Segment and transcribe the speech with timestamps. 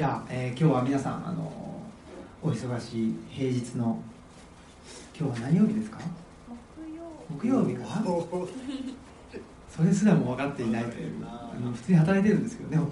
[0.00, 1.52] じゃあ、えー、今日は皆さんあの
[2.42, 4.00] お忙しい平日の
[5.14, 5.98] 今日は何曜日ですか？
[7.28, 7.66] 木曜。
[7.66, 7.80] 日か。
[7.82, 7.86] な
[9.68, 12.84] それすらも分かっていないというあの普通に働いてるんですけどねは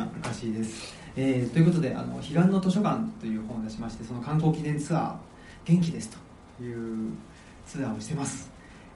[0.00, 5.14] いおかしいです、えーということであの「彼岸の図書館」という本を出しましてその観光記念ツアー
[5.64, 6.10] 「元気です」
[6.58, 7.12] という
[7.64, 8.50] ツアーをしてます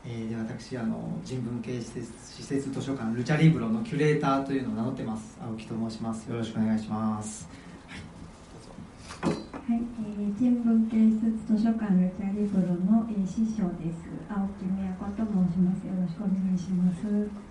[0.06, 7.48] えーで私あの人文系施設施設図書館ルチャリブロのキュレーターというのを名乗ってます青木と申しますよろしくお願いします
[9.70, 14.02] はい、えー、人文系施設図書館ルチャリブロの、えー、師匠です。
[14.28, 15.86] 青木美也子と申します。
[15.86, 17.49] よろしくお願いします。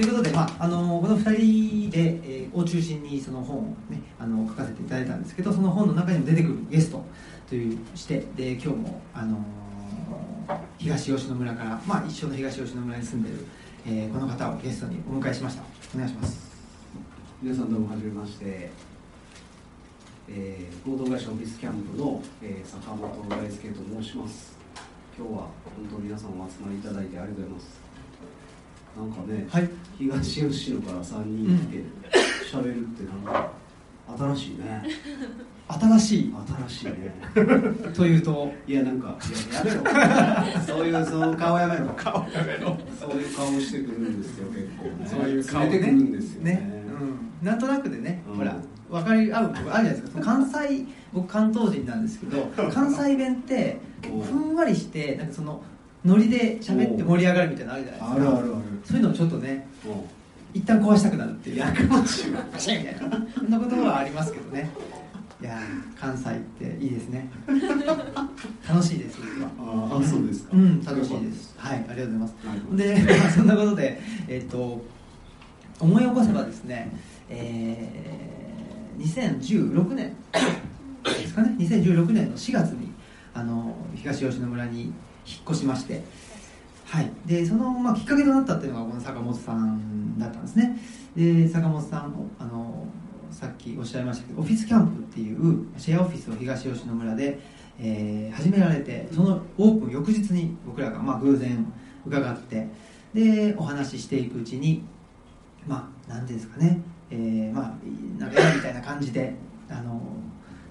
[0.00, 7.04] ということで、まあ、あのこの2人で、えーを中心にその本を、ね、あの書かせていただいたんですけどその本の中にも出てくるゲスト
[7.48, 9.38] というしてで今日も、あの
[10.78, 13.46] 東吉野村から、まあ、一緒の東吉野村に住んでる、
[13.86, 15.62] えーこの方をゲストにお迎えしました。
[15.94, 16.50] お願いします。
[17.42, 18.70] 皆さんどうもはじめまして、
[20.28, 24.56] えー、合同会社オフィスキャンプの、えー坂本大輔と申します。
[25.16, 27.79] 今日は本当皆さんお集まりいただいてありがとうございます。
[28.96, 29.68] なんかね、はい。
[29.98, 31.84] 東吉野から3人来て
[32.52, 33.50] 喋、るってなんか
[34.18, 34.82] 新しいね。
[35.68, 36.34] 新しい。
[36.68, 37.14] 新しいね。
[37.94, 38.52] というと？
[38.66, 40.60] いやなんかいややめろ。
[40.66, 41.86] そういうその顔やめろ。
[41.96, 42.76] 顔やめろ。
[42.98, 45.06] そういう顔してくるんですよ結構ね。
[45.06, 46.52] そういう顔連れてくるんですよね。
[46.52, 46.84] ね、
[47.40, 48.36] うん、なんとなくでね、うん。
[48.38, 48.56] ほら
[48.90, 50.20] 分かり合うとこあるじゃないですか。
[50.20, 55.62] 関西僕関東人なんですけど関西弁ってふんわりしてなんかその
[56.04, 58.12] ノリで喋って盛り上がるみたいなのあるじゃないですか。
[58.12, 58.54] あるあるある。
[58.84, 60.08] そういうのをちょっとねも
[60.54, 61.56] 一旦壊したくなるっていう。
[61.56, 64.70] うやかましいみたいなそんなことはありますけどね。
[65.40, 67.30] いやー関西っていいですね。
[68.68, 69.18] 楽しいです
[69.58, 70.50] ああそうですか。
[70.52, 71.54] うん楽しいです。
[71.56, 72.34] はいありがとうございます。
[72.46, 72.76] はい。
[72.76, 74.82] で、 まあ、そんなことで、えっと
[75.78, 76.90] 思い起こせばですね、
[77.30, 80.14] えー、2016年
[81.04, 81.54] ですかね。
[81.58, 82.92] 2016年の4月に
[83.32, 84.92] あの東吉野村に
[85.30, 86.02] 引っ越しまして。
[86.86, 87.10] はい。
[87.24, 90.76] でその、まあ、きっかけとなったっていうのがこの坂本さんだったんですね。
[91.16, 92.86] で坂本さんあの
[93.30, 97.38] さっきおっしゃいましたけどオフィスキャンプっていうシェアオフィスを東吉野村で、
[97.78, 101.72] えー始められてそのオープン翌日に僕らがまあ偶然
[102.06, 102.68] 伺って
[103.14, 104.82] でお話ししていくうちに
[105.66, 106.80] まあ何ていうんですかね、
[107.10, 107.74] えーまあ
[108.18, 109.34] 鍋屋みたいな感じで
[109.68, 110.00] あの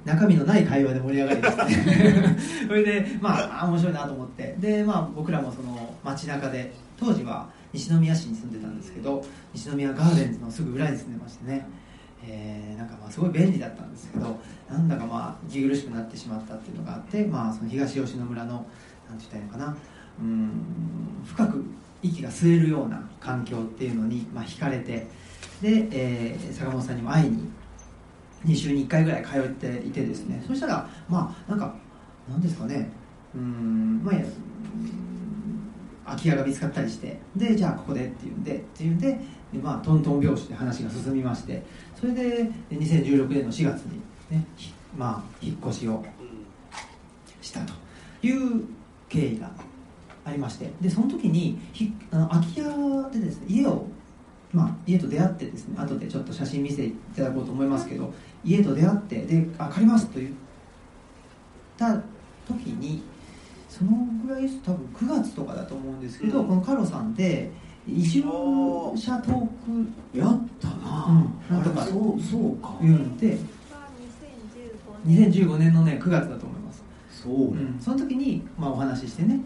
[0.09, 2.37] 中身のない会話で盛り上がりですね。
[2.67, 4.55] それでまああ面白いなと思って。
[4.59, 11.67] でまあ僕らもその街中で当時は西宮市に住んでたんですけど西宮ガーデンズのすぐ裏に住んでましてね。
[12.25, 18.65] えーなんかまあすごい便利だったんですけどなんだかまあ息苦しくなってしまったっていうのがあって、まあ、その東吉野村の
[19.09, 19.77] なんて言ったらいいのかな。
[20.21, 20.49] うん
[21.25, 21.63] 深く
[22.01, 25.07] 息が吸えるような環境っていうのに、まあ、惹かれて。
[25.61, 27.49] で、えー坂本さんにも会いに
[28.45, 30.43] 2週に1回ぐらい通っていてですね。
[30.47, 31.73] そしたらまあなんか
[32.29, 32.89] なんですかね。
[33.35, 34.25] うんまあいや
[36.05, 39.19] 空き家が見つかったりしてでじゃあここでっていうんでっていうんで
[39.61, 41.63] まあトントン拍子で話が進みまして
[41.99, 44.01] それで2016年の4月に
[44.31, 44.45] ね
[44.97, 46.03] まあ引っ越しを
[47.41, 47.73] したと
[48.23, 48.65] いう
[49.07, 49.51] 経緯が
[50.25, 52.63] ありましてでその時にひあの空き家
[53.11, 53.85] でですね家を、
[54.51, 58.13] まあ、家と出会ってですね後でちょっと写真見せていただこうと思いますけど
[58.43, 60.31] 家と出会ってで「あ借ります」と言っ
[61.77, 61.95] た
[62.47, 63.03] 時に
[63.67, 63.91] その
[64.25, 66.47] ぐらい多分9月とかだと思うんですけど、うん。
[66.47, 67.51] このカロさんで
[67.87, 68.23] 移住
[68.95, 69.47] 者トー
[70.11, 71.05] クやったな、
[71.49, 71.55] うん。
[71.55, 73.37] なんとかそうそうか、いうんで
[75.05, 79.39] 2015年のね9月だと思います、そううね、ん、その時に、まあ、お話ししてね。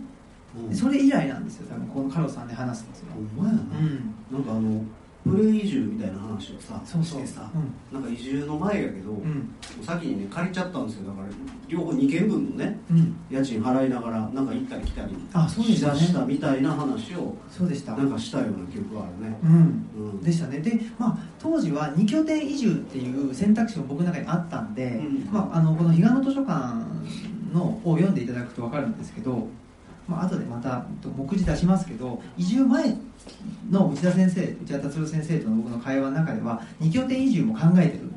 [0.57, 0.69] うん。
[0.69, 4.13] でそれ以来なんですよ多分このカロさんで話すんですよ、ほんまやな、うん。
[4.31, 4.81] なんかあの
[5.23, 8.01] プレ移住みたいな話をさしてさ、うん。
[8.01, 9.55] なんか移住の前やけど、うん。
[9.81, 11.09] 先にね借りちゃったんですよ。
[11.09, 11.27] だから
[11.67, 13.15] 両方2軒分のねうん。
[13.29, 15.15] 家賃払いながらなんか行ったり来たり。
[15.33, 15.99] あそうでしたね。
[15.99, 17.95] したみたいな話をそうでした。
[17.95, 19.39] なんかしたような記憶があるね。
[19.43, 19.85] うん。
[19.95, 20.21] うん。
[20.21, 20.59] でしたね。
[20.59, 25.29] で、まあ、当時は2拠点移住っていう選択肢も僕の中にあったんで、うん。
[25.31, 26.83] まあ、あのこの彼岸の図書館
[27.53, 29.47] のを読んでいただくと分かるんですけど、
[30.07, 30.85] まあ後でまた
[31.17, 32.95] 目次出しますけど移住前
[33.69, 38.13] の内田先生内田達郎先生との僕の会話の中では2拠点移住も考えてるっ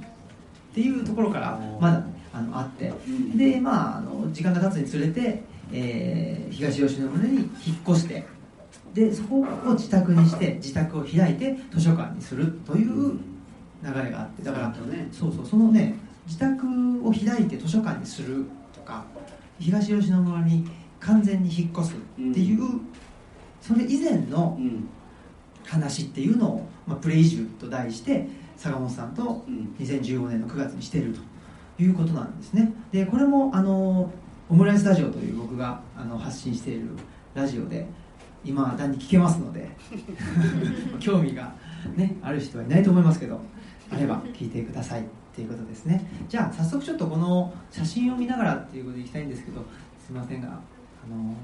[0.75, 2.03] ていうところからまだ
[2.33, 5.43] あのあってうんでまああの時間が経つにつれて、
[5.73, 7.49] えー東吉野村に引っ
[7.89, 8.25] 越して
[8.95, 13.19] でそこを自宅にして自宅を開いて図書館にするという
[13.83, 15.09] 流れがあってだからそうだね。
[15.13, 15.95] そうそうそのね
[16.27, 16.67] 自宅
[17.07, 19.05] を開いて図書館にするとか
[19.59, 20.67] 東吉野村に
[21.07, 22.81] 完全に引っ越すっていう、
[23.61, 24.89] それ以前のうん
[25.67, 28.27] 話っていうのを、まあ、プレイジュと題して
[28.57, 29.45] 坂本さんと
[29.81, 31.15] 2015年の9月にしている
[31.77, 32.73] ということなんですね。
[32.93, 34.11] でこれもあの
[34.49, 36.91] オムライスラジオという僕があの発信している
[37.35, 37.87] ラジオで
[38.45, 39.69] 今単に聞けますので
[41.01, 41.53] 興味が、
[41.97, 43.41] ね、ある人はいないと思いますけど
[43.91, 45.05] あれば聞いてくださいっ
[45.35, 46.09] ていうことですね。
[46.29, 49.61] じゃあ早速ちょっとこの写真を見ながらっていうことでいきたいんですけど
[49.99, 50.61] すみませんが
[51.07, 51.37] あのー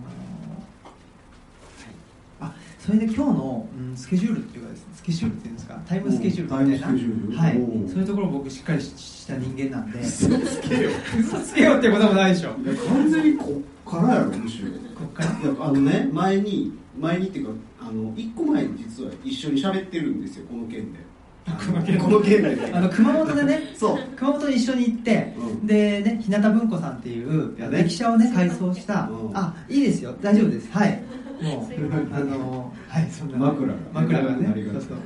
[2.41, 7.55] あそれで今日の、うん、スケジュールっていうかですねスケジュールっていうんですかタイムスケジュールみたいな、はい、
[7.89, 10.01] そういうところ僕しっかりした人間なんで。
[10.01, 10.91] 嘘つけよ。
[11.21, 12.57] 嘘つけよってこともないでしょ。
[12.59, 14.69] いや完全にこっからやろむしろ。
[14.99, 15.31] こっから？
[15.31, 20.99] いやあのね前に前にっていうかあの1個前に実は一緒に喋ってるんですよこの件で
[21.45, 23.99] この件この件で、ね、あの熊本でねそう。
[24.17, 25.67] 熊本に一緒に行って、うん。
[25.67, 29.37] でね日向文庫さんっていう駅舎をね改装した、うん。
[29.37, 30.15] あいいですよ。
[30.21, 30.71] 大丈夫です。
[30.73, 31.03] はい。
[31.43, 33.39] もう あのはいそんな。
[33.39, 34.99] 枕が枕がねありがとうそうそう。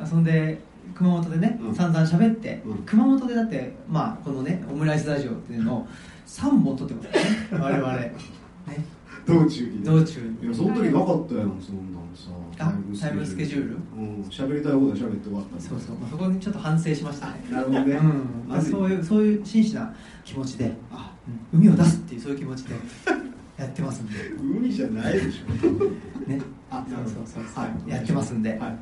[0.00, 0.60] あそんで
[0.94, 1.74] 熊本でね、うん。
[1.74, 2.76] 散々喋って、うん。
[2.84, 5.86] 熊本でだってまあこのねオムライスラジオっていうのを
[6.26, 7.96] 3本撮ってますよね我々。
[8.68, 8.84] ね。
[9.26, 9.84] 道中にね。
[9.84, 10.46] 道中に。
[10.46, 13.76] いやその時なかったやんそんなんさあタイムスケジュール？
[13.96, 17.44] うん喋りたいことは喋って終わったそうそう、まあ、そこにちょっと反省しましたね。
[17.50, 19.94] なるほどね、うん、そういうそういう真摯な
[20.24, 21.12] 気持ちで、あ。
[21.52, 21.60] うん。
[21.60, 22.74] 海を出すっていうそういう気持ちで
[23.58, 24.14] やってますんで。
[24.40, 26.28] 海じゃないでしょ。
[26.28, 26.40] ね。
[26.70, 27.44] あそうそうそう。
[27.54, 27.90] そう、はい。
[27.90, 28.60] やってますんで、はい。
[28.60, 28.76] よ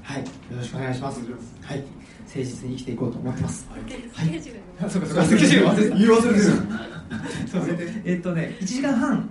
[0.57, 1.21] ろしくお願いします。
[1.21, 1.73] お願いします。
[1.73, 1.79] はい。
[1.79, 3.69] 誠実に生きていこうと思ってます。
[3.71, 3.81] はい。
[3.81, 5.25] スケジュールあそうかそうか。
[5.25, 5.97] スケジュール忘れてた。
[5.97, 6.45] 言い忘れてる。
[7.47, 7.77] そうそう。
[8.05, 9.31] えっとね1時間半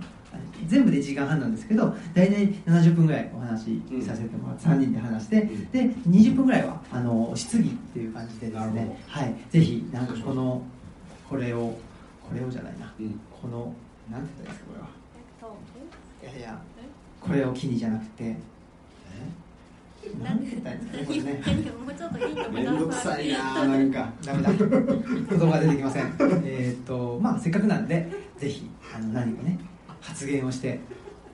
[0.66, 5.70] 全部で1時間半なんですけど大体70分ぐらいお話しさせてもらって、3人で話して、ん。
[5.70, 9.34] で20分ぐらいはあの質疑っていう感じでですねはい。
[9.50, 10.62] ぜひなんかこの
[11.28, 11.76] これを
[12.28, 13.20] これをじゃないな、うん。
[13.30, 13.72] この
[14.10, 14.88] なんて言ったらいいですかこれは。
[16.22, 16.60] えっといやいや
[17.20, 18.36] これを機にじゃなくてえ？
[20.22, 21.06] なんて言ったらいいんですかね。
[21.06, 21.42] これね。
[21.44, 21.50] ち
[22.52, 24.68] めんどくさいななんかダメだ言
[25.38, 26.14] 葉が出てきません。
[26.44, 28.08] えーっとまあせっかくなんで
[28.38, 29.58] ぜひあの何かね
[30.06, 30.78] 発言をして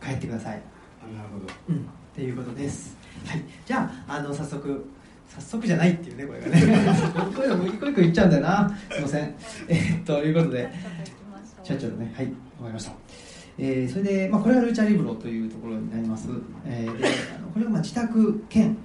[0.03, 0.63] 帰ってください。
[1.03, 1.53] あなるほど。
[1.69, 1.77] うん。
[1.77, 1.81] っ
[2.15, 2.97] ていうことです。
[3.27, 3.43] はい。
[3.67, 4.85] じゃああの早速
[5.29, 6.61] 早速じゃないっていうねこれがね。
[7.35, 8.77] こういうのも一個一個言っちゃうんだよな。
[8.91, 9.35] すいません。
[9.69, 10.71] えー、ということで
[11.63, 12.27] ちゃっちゃとねはい。
[12.27, 12.37] わか
[12.69, 12.93] りました。
[13.59, 16.29] えーそれで、まあ、これがルチャリブロというところになります、
[16.65, 18.77] えーであのこれがまあ自宅兼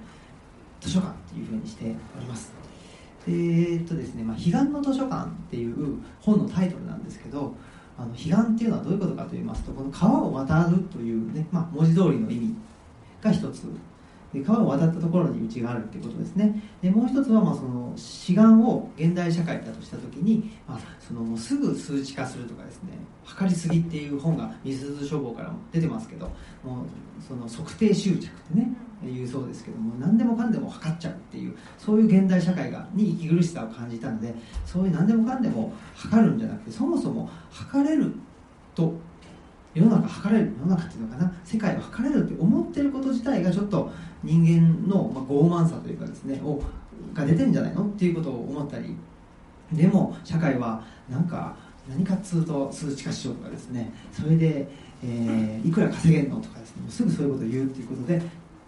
[0.80, 2.52] 図書館というふうにしております。
[3.26, 7.54] でえーっとですね、まあ、彼岸の図書館っていう本のタイトルなんですけど
[7.98, 12.54] あの彼岸っていうのはどういうことかと言いますとこの川を渡るというね、まあ、文字通りの意味
[13.20, 13.64] が一つ
[14.32, 16.62] で川を渡ったところに家があるっていうことですね。
[16.82, 22.90] でもう一つはまあその志願を現代社会だとした時に、まあ、そのすぐ数値化するとかですね
[23.24, 26.26] 測りすぎっていう本が美鈴書房からも出てますけど
[26.62, 28.70] もうその測定執着ってね
[29.02, 34.34] 言うそうですけども何でもかんでも測っちゃうっていうそういう現代社会がに息苦しさを感じたので
[34.66, 38.12] そういう何でもかんでも測るんじゃなくてそもそも測れる
[38.74, 38.92] と
[39.74, 43.90] 世の中測れる世の中っていうのかな世界を測れるって思ってること自体がちょっと
[44.22, 46.60] 人間の、ま、傲慢さというかですねを
[47.14, 48.96] が出てんじゃないのっていうことを思ったり
[49.72, 51.54] でも社会はなんか
[51.88, 54.68] 何かっつうと数値化しようとかですねそれで、
[55.02, 58.22] えーいくら稼げんのとかですねすぐそういうことを言うっていうことで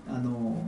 [0.08, 0.62] あの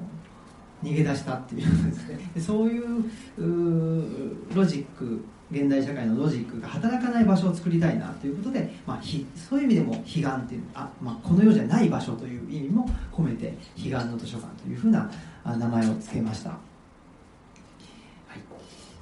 [0.83, 2.19] 逃げ出したっていうですね。
[2.41, 3.05] そういう
[3.39, 15.11] うロジック現代社会のロジックが働かない場所を作りたいなということで、まあ、ひそういう意味でも彼岸っていうあ、まあ、この世じゃない場所という意味も込めて彼岸の図書館というふうな
[15.45, 16.57] 名前を付けました、は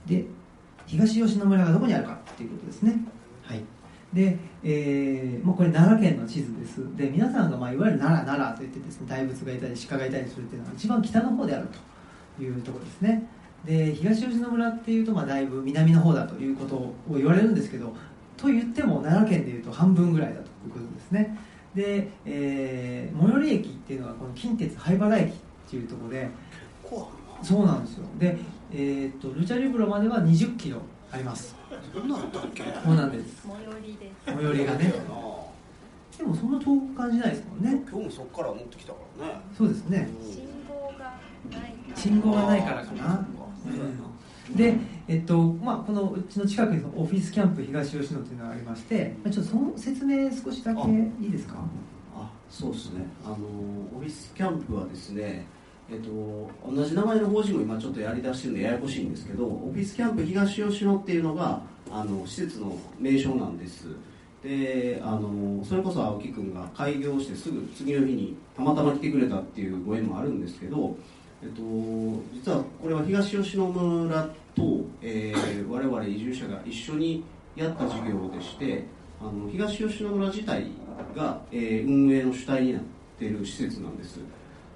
[0.06, 0.24] い、で
[0.86, 2.96] 東吉野村がどこにあるかっていうことですね。
[3.44, 3.62] はい。
[4.12, 6.80] で、えーもうこれ奈良県の地図です。
[6.96, 11.68] で皆さんが、まあ、いわゆる奈良奈良といってですね大仏がいたり鹿がいたりするっていうのは一番北の方である
[12.36, 13.28] というところですね。
[13.64, 17.94] で東吉野村っていうと、まあ、だいぶ南の方だということを言われるんですけど
[18.36, 21.36] と言っても奈良県でいうと半分ぐらいだということですね。
[21.74, 25.34] で、えー最寄り駅っていうのはこの近鉄灰原駅っ
[25.68, 26.28] ていうところで
[27.42, 28.04] そうなんですよ。
[28.18, 28.38] で、
[28.72, 30.78] えー、とルチャリブロまでは20キロ
[31.12, 31.54] あります。
[31.94, 32.62] どんなんだっけ？
[32.62, 33.46] そうなんです。
[33.46, 34.12] 最寄りです。
[34.26, 34.94] 最寄りがね。
[36.18, 37.82] でもそんな遠く感じないですもんね。
[37.88, 39.40] 今日もそこから乗ってきたからね。
[39.56, 40.08] そうですね。
[40.22, 41.04] 信号が
[41.60, 43.39] ない信号がないからかな、うん
[44.56, 44.76] で、
[45.06, 50.84] えっとまあ、このうちの近くにそのオフィスキャンプ東吉野というのがありましてまあちょっとその説明少しだけあ。
[50.86, 51.56] いいですか？
[52.16, 53.06] あそうですね。
[53.24, 53.36] あの
[53.96, 55.46] オフィスキャンプはですね
[55.92, 63.88] えっと、同じ名前の法人も今ちょっとやりだしてるんでややこしいんですけどオフィスキャンプ東吉野っていうのがあの施設の名称なんです。
[64.40, 70.96] であのそれこそ青木君が開業してすぐ次の日にたまたま来てくれたっていうご縁もあるんですけど
[71.42, 71.62] えっと、
[72.34, 74.22] 実はこれは東吉野村
[74.54, 77.24] と、えー、我々移住者が一緒に
[77.56, 78.84] やった事業でして
[79.20, 80.66] あの東吉野村自体
[81.16, 82.82] が、えー、運営の主体になっ
[83.18, 84.20] ている施設なんです。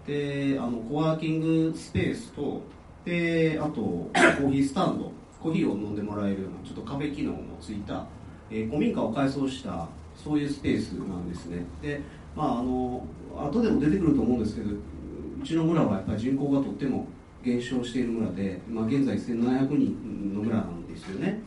[0.07, 2.63] であのコワーキングスペースと
[3.05, 8.07] であとコーヒースタンドコーヒーを飲んでもらえるようなちょっとカフェ機能もついた、
[8.51, 11.65] えー、古民家を改装したそういうスペースなんですね。
[11.83, 12.01] で
[12.37, 13.07] まああの
[13.37, 14.71] 後でも出てくると思うんですけど
[15.45, 17.07] ちの村はやっぱり人口がとっても
[17.45, 21.41] 減少している村で、まあ、現在1700人の村なんですよね。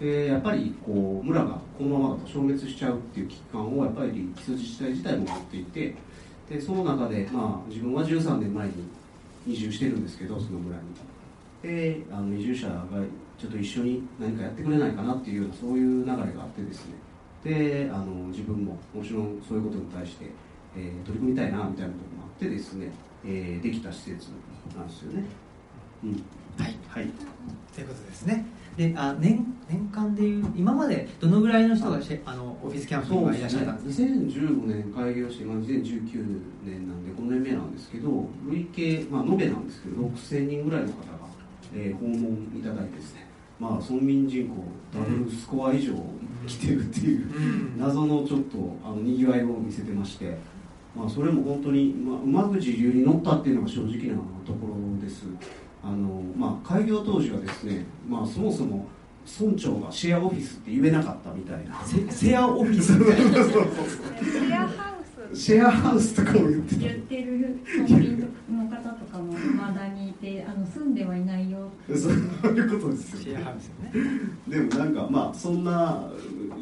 [0.00, 5.94] でやっぱりこう村がこのままだと消滅しちゃうっていう危機感をやっぱり基礎自治体自体も持っていて
[6.50, 8.72] でその中で、まあ、自分は13年前に
[9.46, 10.82] 移住してるんですけどその村に。
[11.62, 12.84] であの移住者が
[13.38, 16.92] ちょっと一緒に何かやってくれないかなっていうようなそういう流れがあってですね。
[17.42, 20.26] であの自分ももちろんそういうことに対して、
[20.76, 22.90] えー、取り組みたいなみたいなところもあってですね、
[23.26, 24.28] えー、できた施設
[24.76, 25.24] なんですよね。
[26.04, 26.10] うん、
[26.58, 27.10] はい、はい、
[27.74, 28.44] ということですね。
[28.76, 40.98] であ年年間でいう今までどのぐらいの人があのオフィスキャンプにいらっしゃったんですか、ね、2015年開業して今2019年なんで5年目なんですけど累計、まあ、延べなんですけど6000人ぐらいの方が、
[41.72, 43.24] えー、訪問いただいてですね。
[43.60, 44.54] まあ、村民人口
[44.92, 45.94] ダブルスコア以上
[46.44, 50.36] 来てるっていう謎のちょっとあのにぎわいを見せてまして、
[50.96, 55.24] まあ、それも本当に、まあ、うまく自流に乗ったっていうのが正直なところです。
[55.82, 58.86] あのまあ、開業当時はですね、まあ、そもそも
[59.40, 61.80] 村長がシェアオフィスって言えなかったみたいな。
[62.10, 64.68] シェアオフィスみたいな。
[65.34, 66.14] シェアハウス。
[66.14, 66.80] とかも言ってた。
[66.80, 67.58] 言ってる。
[67.82, 68.34] 村民の方と。
[68.46, 68.63] かも
[69.44, 71.68] まだにいてあの住んではいないよ。
[71.88, 73.44] そういうことですよ、ね。
[74.48, 76.10] でもなんかまあそんな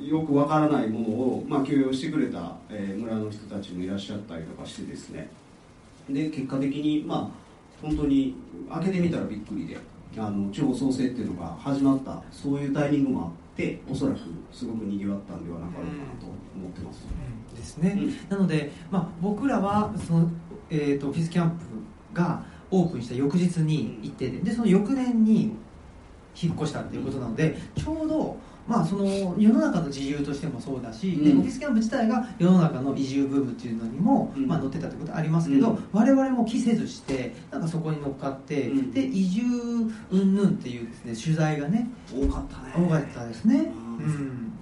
[0.02, 5.30] よくわからないものを、まあ、許容してくれた、えー、村の人たちもいらっしゃったりとかしてですね。
[6.08, 7.28] で結果的にまあ
[7.80, 8.34] 本当に
[8.70, 9.76] 開けてみたらびっくりで
[10.16, 14.20] あの地方創生っていうのが始まったそういうタイミングもあっておそらく
[14.52, 17.06] すごくにぎわったんではなかろうかなと思ってます、
[17.50, 20.30] うん、ですね、うん、なので、まあ、僕らはその、
[20.68, 21.56] えーと、オフィスキャンプ
[22.12, 25.54] がオープンした翌日に行ってでその翌年に
[26.34, 28.36] 引っ越したっていうことなのでちょうど
[28.66, 29.04] まあ、その
[29.36, 39.42] 世の中の自由としてもそうだし、うん、でオフィスキャンプ自体が世の中の移住ブームっていうのにも、うん、まあ、乗ってたってことありますけど、うん、我々も期せずしてなんかそこに乗っかって、うん、で移住
[40.10, 42.86] 云々っていうですね取材がね多かったね。
[42.86, 44.52] 多かったですね、うん、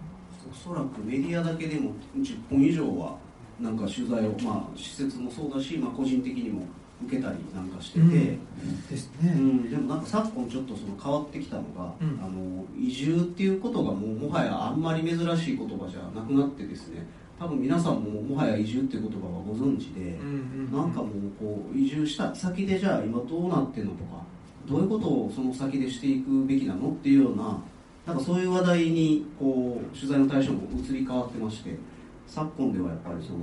[0.50, 3.16] おそらくメディアだけでも10本以上は
[3.60, 6.62] なんか取材を、まあ、施設もそうだし、まあ、個人的にも
[7.06, 17.06] 受けたりなんかしてて、うん、ですね、うん、でもなんか昨今ちょっとその変わってきたのが、うん、あの移住っていうことがもうもはやあんまり珍しい言葉じゃなくなってですね。
[17.38, 24.22] 多分皆さんももはや移住っていう言葉はご存知で、うんうん、なんかもうこう移住した先でじゃあ今どうなってんのとか
[24.68, 27.58] どういうことをその先でしていくべきなのっていうような
[28.06, 31.78] なんかそういう話題にこう取材の対象も移り変わってまして
[32.26, 33.38] 昨今ではやっぱりその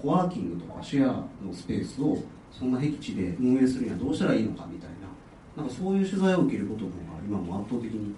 [0.00, 2.18] コワーキングとかシェアのスペースを
[2.58, 6.90] そんな僻地で運営するにはどうしたらいいのかみたいななんかそういう取材を受けることも
[7.26, 8.14] 今も圧倒的に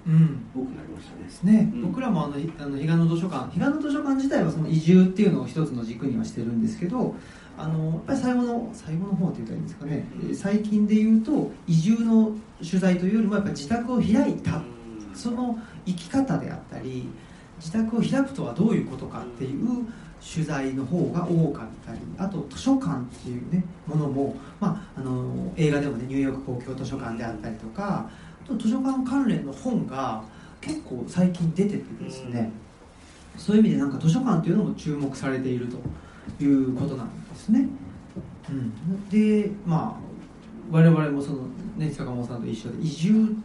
[0.54, 1.25] 多くなりましたね。
[1.25, 7.14] ですね、うん、僕らもあのあの彼岸の図書館彼岸の図書館自体はその移住っていうのを一つの軸にはしてるんですけど
[7.57, 14.62] あのやっぱり最後の最後の方って言ったらいいんですかね、うん、最近で言うと移住の取材というよりもやっぱ自宅を開いた、
[15.14, 17.09] その生き方であったり
[17.59, 19.87] 自宅を開くとはどういうことかっていう
[20.35, 28.11] 取材の方が多かったりあと図書館っていうねものも、まあ、あの映画でもねニューヨーク公共図書館であったりとか
[28.44, 30.23] あと図書館関連の本が
[30.61, 32.50] 結構最近出ててですね、
[33.37, 37.68] そういう意味でなんか図書館っていうのも注目されているということなんですね。
[38.50, 40.08] うん、でまあ
[40.70, 41.42] 我々もその
[41.76, 43.37] ね坂本さんと一緒で移住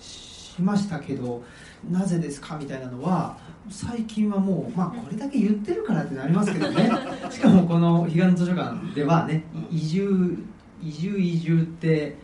[0.00, 1.42] しましたけど
[1.90, 3.36] なぜですかみたいなのは
[3.70, 6.90] 最近はもう、まあ、これだけ言ってるからってなりますけどね。
[7.30, 10.38] しかもこの彼岸図書館ではね移住
[10.82, 12.16] 移住移住って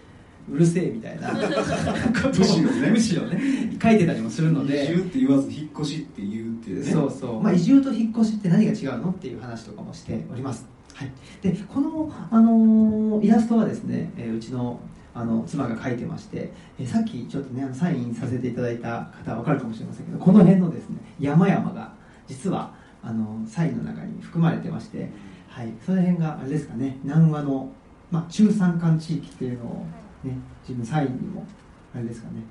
[0.50, 1.32] うるせえみたいな。
[1.32, 2.90] むしろね。
[2.90, 3.40] むしろね
[3.80, 4.84] 書いてたりもするので。
[4.84, 6.90] 移住って言わず引っ越しって言うっていうね。
[6.90, 11.12] そうそう、まあ、移住と引っ越しって何が違うのっていう話とかもしております、はい、
[11.42, 14.80] でこの、あのー、イラストはですね、えー、うちの
[15.18, 21.92] あの妻が書いてまして、えさっきちょっとねサインさせていただいた方は分かるかもしれませんけどこの辺のですね山々が
[22.28, 22.72] 実は
[23.02, 25.10] あのサインの中に含まれてまして、
[25.48, 27.68] はい、その辺があれですかね南和の、
[28.12, 29.86] まあ、中山間地域っていうのを、
[30.22, 31.44] ね、自分サインにも
[31.92, 32.42] あれですかね、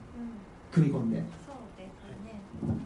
[0.71, 1.23] 組み込んで。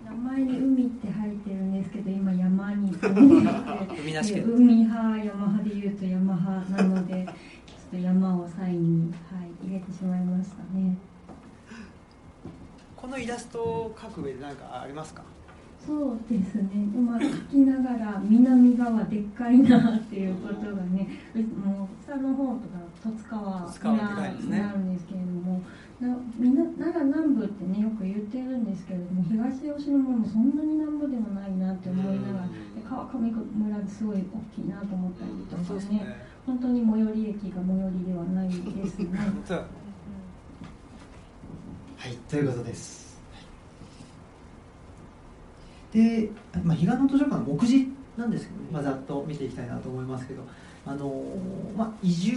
[0.06, 2.92] 名前に海って入ってるんですけど今山に。
[3.02, 7.36] 海なし海派山派でいうと山派なのでちょっ
[7.92, 10.96] と山をサインに、はい、入れてしまいましたね。
[12.96, 15.24] このイラストを描く上で何かありますか？
[15.86, 23.68] そうですね、まあ、書きながら南側でっかいなっていうことがねもう下の方とか十津川
[24.40, 25.60] になるんですけれども
[26.00, 32.52] なみな奈良南部ってねよく言ってるんですけれども東吉野村もそんなに南部ではないなって思いながらで
[32.88, 34.22] 川上村ですごい大
[34.54, 36.16] きいなと思ったりとかね
[36.46, 38.56] 本当に最寄り駅が最寄りではないで
[38.90, 39.10] すね。
[41.98, 43.22] はいということです。
[45.92, 46.32] で、
[46.64, 50.42] まあ、彼岸の図書館の目次なんですけど、ね、まあ、ざっと見ていきたいなと思いますけど、
[50.86, 51.24] あの
[51.78, 52.32] まあ、移住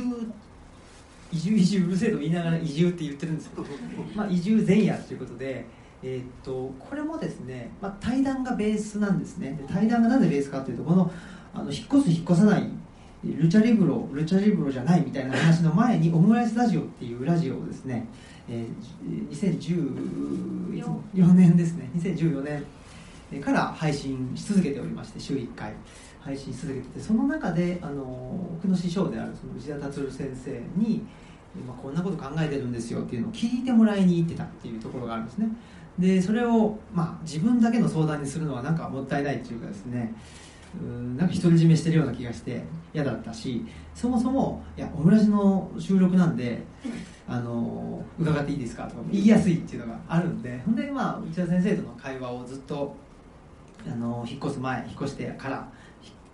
[1.33, 3.65] 移住移住うるせえと言いながら移住って言ってるんですけど、
[4.15, 5.65] まあ、移住前夜ということで、
[6.03, 9.59] えー、っとこれもですね、まあ、対談がベースなんですね。
[9.61, 11.11] で対談がなぜベースかというとこの
[11.55, 12.69] あの引っ越す引っ越さない
[13.33, 18.07] ルチャリブロルチャリブロじゃないみたいな話の前にオムライスラジオっていうラジオをですね、
[18.49, 21.91] えー、2014年ですね。
[21.97, 22.63] 2014
[23.31, 25.73] 年から配信し続けておりまして週1回。
[26.25, 31.05] 配信し続けててその中であの僕の師匠であるその内田達先生に、
[31.67, 35.49] まあ、こんなこと考えてるんですよっていうのを聞いてもらいに行ってたっていうところがあるんですね。
[35.99, 40.15] でそれを、まあ、自分だけの相談にするのはなんかもったいないっていうかですね
[40.83, 42.65] うんなんか独り占めしてるような気がして
[42.95, 46.63] 嫌だったしそもそも「いやオムラジの収録なんで
[47.27, 52.95] あの伺っていいですか?」とか言いやすいっていうのがあるんでほんでまあ内田先生との会話をずっと
[53.87, 55.69] あの引っ越す前引っ越してから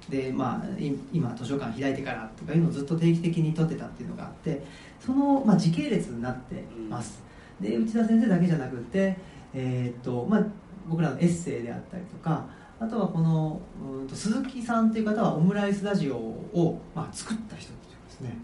[0.08, 0.66] で、まあ、
[1.12, 4.62] 今図書館開いてからとかいうのをずっと定期的に取ってたっていうのがあって
[4.98, 7.22] その、まあ、時系列になってます、
[7.60, 9.16] で内田先生だけじゃなくて、
[9.54, 10.46] えー、っとまあ、
[10.88, 12.46] 僕らのエッセイであったりとか
[12.80, 13.60] あとはこの
[14.00, 18.36] うんと鈴木さんという方はオムライスラジオを、まあ、作った人ですね、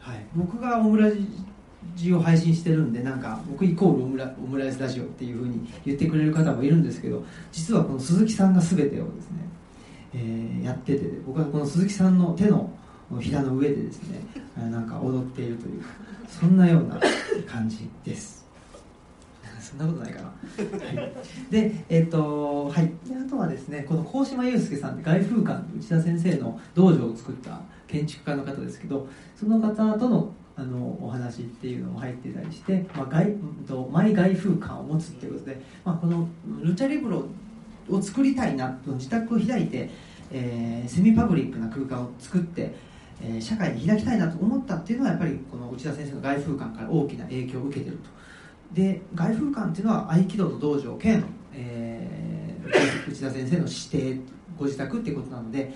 [0.00, 1.10] はい、僕がオムラ
[1.94, 7.22] ジオ配信してるんでなんか僕イコールオムラオムライスラジオっていうふうに言ってくれる方もいるんですけど
[7.52, 9.38] 実はこの鈴木さんが全てをですね、
[10.14, 12.70] えー、やってて僕はこの鈴木さんの手の
[13.20, 14.20] ひらの上でですね
[14.56, 15.84] なんか踊っているという
[16.28, 16.98] そんなような
[17.46, 18.41] 感じです。
[19.72, 20.28] そんなことないかな。
[20.28, 20.34] は
[20.92, 21.12] い、
[21.50, 22.92] で、えっ、ー、と、はい。
[23.26, 33.34] あとはですね、この鴻島祐介さんって外風館内田先生の道場を作った建築家の方ですけど、その方とのあのお話っていうのも入ってたりして、まあ、外
[33.66, 36.28] とマイ外風館を持つっていうことで、まあ、この
[36.60, 37.24] ルチャリブロ
[37.88, 39.88] を作りたいなと自宅を開いて、
[40.30, 42.74] えー、セミパブリックな空間を作って、
[43.22, 48.10] えー、社会に開きたいなと思ったっていうのはやっぱりこの内田先生の外風館から大きな影響を受けてると
[48.74, 54.20] で外風館っていうのは合気道の道場兼、えー、内田先生の指定
[54.58, 55.72] ご自宅っていうことなので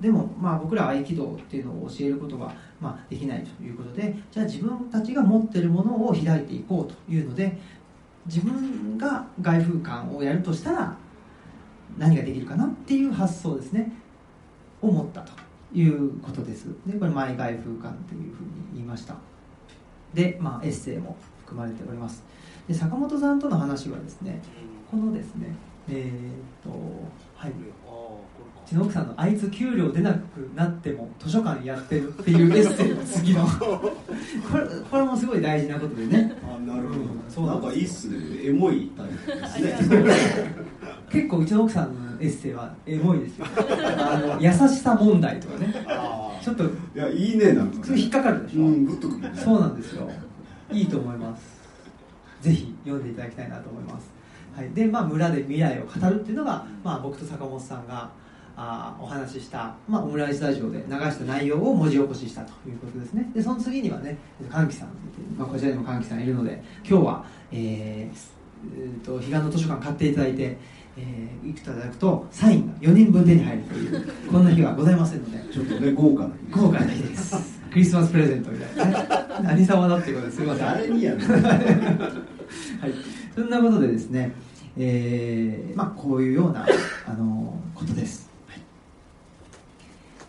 [0.00, 7.58] でもまあ僕ら合気道っていうのを教えることはまあできないということでじゃあ自分たちが持ってるものを開いていこうというので
[8.26, 10.96] 自分が外風館をやるとしたら
[11.98, 13.92] 何ができるかなっていう発想ですね
[14.80, 15.32] を持ったと
[15.74, 16.66] いうことです。
[16.86, 19.16] でこれ前外風館というふうに言いました。
[20.14, 22.22] で、まあ、エッセイも含まれております。
[22.68, 24.40] で坂本さんとの話はですね
[24.90, 25.54] このですね
[25.88, 26.78] えー、っと
[27.34, 27.50] はい。
[27.50, 27.54] う
[28.72, 33.44] ちの奥さんのあいつ給料出なくなっても図書館やってるっていうエッセイの次の。
[33.58, 33.90] こ
[34.58, 36.36] れこれもすごい大事なことでね。
[36.44, 38.16] あなるほど、うん、そうなんかいいっすね。
[38.44, 40.04] エモいタイプですね。
[41.10, 43.46] 結構うちの奥さんのエッセイはエモいですよ。
[43.56, 45.74] あの優しさ問題とかね。
[46.42, 50.08] ちょっといやいいねなんか、ね、引っかかるでしょ、うん、グッとくる、ね、そうなんですよ。
[50.70, 51.60] いいと思います。
[52.40, 54.10] ぜひ読んでいただきたいなと思います、
[54.56, 58.10] はい、で、まあ、村で未来を語るっていうのが、まあ、僕と坂本さんが
[58.56, 63.30] あお話しした、まあ、オムライスタジオで流した内容を文字起こししたということですね。
[63.34, 64.18] でその次にはね
[64.50, 64.88] 歓喜さん、
[65.38, 70.58] まあ、こちらにも歓喜さんいるので今日は、えー、えー、と彼岸の図書館買っていただいて
[70.96, 77.60] えー、行くいただくとサインが4人分手に入るというこんな日はございませんのでちょっとね豪華な日豪華な日です。
[77.70, 79.40] クリスマスプレゼントみたいな。
[79.42, 80.66] 何様だっていうことですすみません。
[80.66, 81.18] 誰にやる
[82.80, 82.92] はい、
[83.34, 84.32] そんなことでですね、
[84.76, 86.66] えーまあ、こういうような
[87.06, 88.29] あのことです、はい、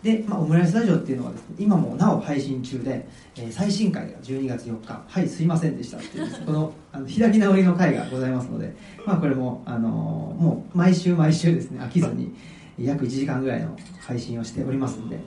[0.04, 12.34] で、まあ、オムライスラジオっていうのはです、ね、今もなお配信中で、えー、最新回が12月4日はいすいませんでしたっていう このあの開き直りの回がございますので、まあ、これも、あのもう毎週毎週ですね飽きずに
[12.80, 15.18] 約1時間ぐらいの配信をしておりますので。
[15.18, 15.24] で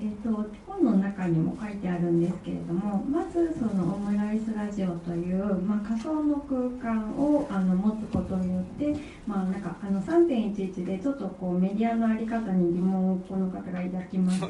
[0.00, 8.94] えーと、本の中にも書いてあるんですけれどもまずそのオムライスラジオという、まあ、仮想の空間をあの持つことによって、
[9.26, 14.46] まあ、なんかあの3.11でちょっとこうメディアの在り方に疑問をこの方が抱きまして。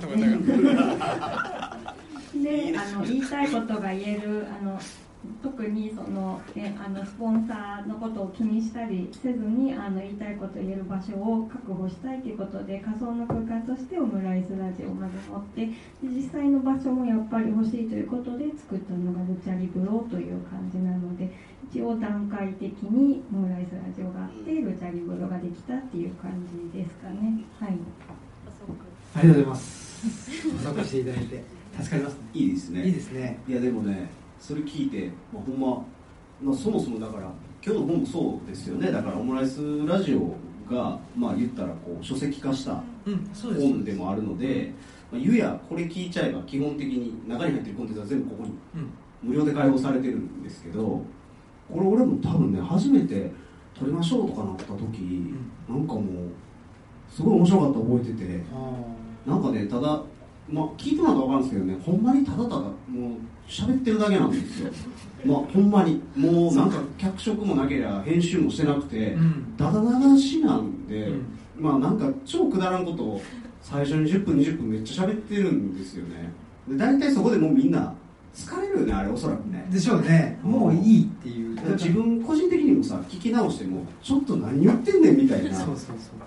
[2.36, 4.78] であの言いたいことが言えるあの
[5.42, 21.30] 特にその、ね、あのスポンサーのことを気にしたりせずにあの言いたいことを言える場所を確保したいということで仮想の空間としてオムライスラジオをまず持ってで実際の場所もやっぱり欲しいということで作ったのがルチャリブロという感じなので
[21.70, 26.32] 一応段階的にオムライスラジオがあってルチャリブロができたっていう感
[26.72, 27.44] じですかね。
[27.58, 27.76] はい。
[29.14, 29.96] ありがとうございます。
[30.64, 31.42] 補足していただいて
[31.80, 32.20] 助かりますね。
[32.34, 32.84] いいですね。
[32.84, 33.38] いいですね。
[33.48, 35.84] いやでもねそれ聞いて、まあ、ほんま、
[36.42, 37.22] まあ、そもそもだから
[37.64, 38.92] 今日の本もそうですよね。
[38.92, 40.34] だからオムライスラジオ
[40.72, 42.82] がまあ言ったらこう書籍化した
[43.54, 44.72] 本でもあるので、
[45.10, 48.90] まあ、ゆやこれ聞いちゃえば基本的に中に入ってるコンテンツは全部ここにうん。
[49.22, 53.30] 無料で開放されてるんですけどこれ俺も多分ね初めて
[53.76, 55.34] 撮りましょうとかなった時、
[55.68, 56.04] なんかもう
[57.10, 60.02] すごい面白かった覚えててあなんかねただ
[60.48, 62.72] まあ聞いてもらったら分かるんですけどねほんまにただただもう
[63.48, 64.70] 喋ってるだけなんですよ。
[65.24, 69.56] まあほんまにもうなんか脚色もなけりゃ編集もしてなくて、ーうん。
[69.56, 71.22] だだ流しなんで、うん。
[71.58, 73.20] まあなんか超くだらんことを
[73.62, 76.32] 最初に10分20分めっちゃ喋ってるんですよね。
[76.68, 77.92] で大体そこでもうみんな
[78.34, 79.66] 疲れるよねあれおそらくね。
[79.70, 80.38] でしょうね。
[80.42, 81.56] もういいっていう。
[81.72, 85.66] 自分個人的にもさ聞き直してもちょっと何言ってんねんみたいな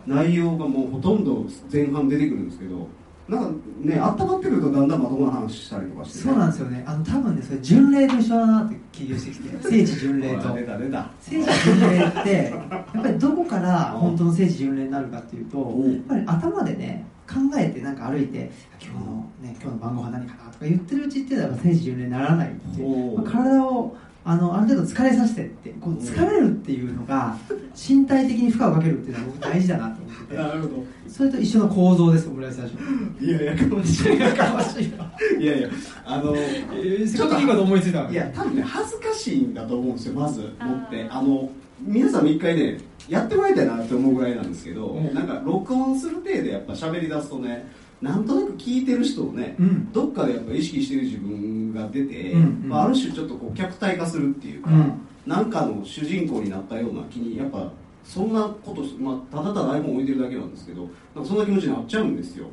[0.05, 2.88] 内容がもうほとんど前半出てくるんですけど
[3.30, 6.84] なんかね温まってくるとだんだんまともな話したりとかして、そうなんですよね。
[6.88, 10.50] あの多分ねそれ巡礼と一緒だなって気がしてきて聖地巡礼と。
[10.50, 11.10] あ出た出た。
[11.22, 23.13] 聖地巡礼ってやっぱりどこから本当の聖地巡礼になるかっていうとやっぱり頭でね考えてなんか歩いて今日のね今日の晩ご飯何かなとか言ってるうちっていうのは聖地巡礼にならないっていう。
[23.13, 27.38] おまあ体をあのある程度疲れさせてってこう疲れるっていうのが
[27.75, 30.36] 身体的に負荷をかけるっていうのは僕大事だなと思ってて。
[30.36, 32.77] なるほそれと一緒の構造ですオムライス最初。
[32.77, 35.69] どいやいやかもしいかましいわいやいや
[36.05, 41.08] あのちょっといいこと思いついたわいや多分ね恥ずかしいんだと思うんですよまず持って。
[41.10, 41.49] あの
[41.82, 42.77] 皆さんも一回ね
[43.08, 45.13] やってもらいたいなって思うぐらいなんですけど、うん。
[45.13, 49.91] なんか録音する程度やっぱ喋り出すとねなんとなく聞いてる人をね、うん。
[49.91, 52.69] どっかでやっぱ意識してる自分が出て、うんうん。
[52.69, 54.93] まあ、ある種ちょっとこう客体化するっていうか、うん。
[55.25, 57.71] なんかの主人公になったような気にやっぱ
[58.03, 60.83] そんなこと、まあ、ただただ iPhone 置いてるだけなんですけど
[61.13, 62.47] なんかそんな気持ちになっちゃうんですよ。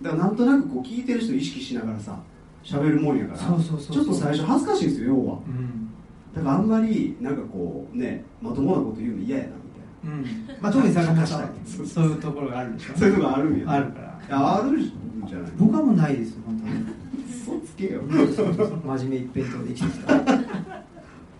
[0.00, 2.18] だからなんとなくこう聞いてる人意識しながらさ
[2.64, 5.38] 喋るもんやからちょっと最初恥ずかしいんですよ要は。
[5.46, 5.90] うん。
[6.34, 9.50] だからあんまりなんかこうねまともなこと言うの嫌やな
[10.04, 10.24] うん。
[10.60, 12.92] まあ特に坂本さんはそうそういうところがあるでしょ。
[12.92, 14.20] なそういうのがあるんや、あるから。
[14.26, 14.82] いやあるん
[15.26, 15.52] じゃない。
[15.56, 16.72] 僕はもうないです本当に。
[17.28, 18.02] 嘘つけよ。
[18.02, 20.14] 真面目一辺倒で生きてきた。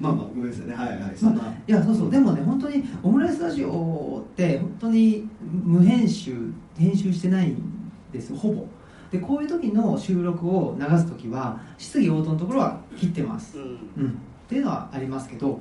[0.00, 0.66] まあまあごめんなさい。
[0.66, 1.12] ねはいはい。
[1.16, 2.10] そんな、いやそうそう。
[2.10, 8.66] でもね本当にオムライスラジオって本当に無編集編集してないんですよほぼ。
[9.12, 14.18] でこういう時の収録を流す時は質疑応答のところは切ってます、うん、
[14.52, 15.58] っていうのはありますけど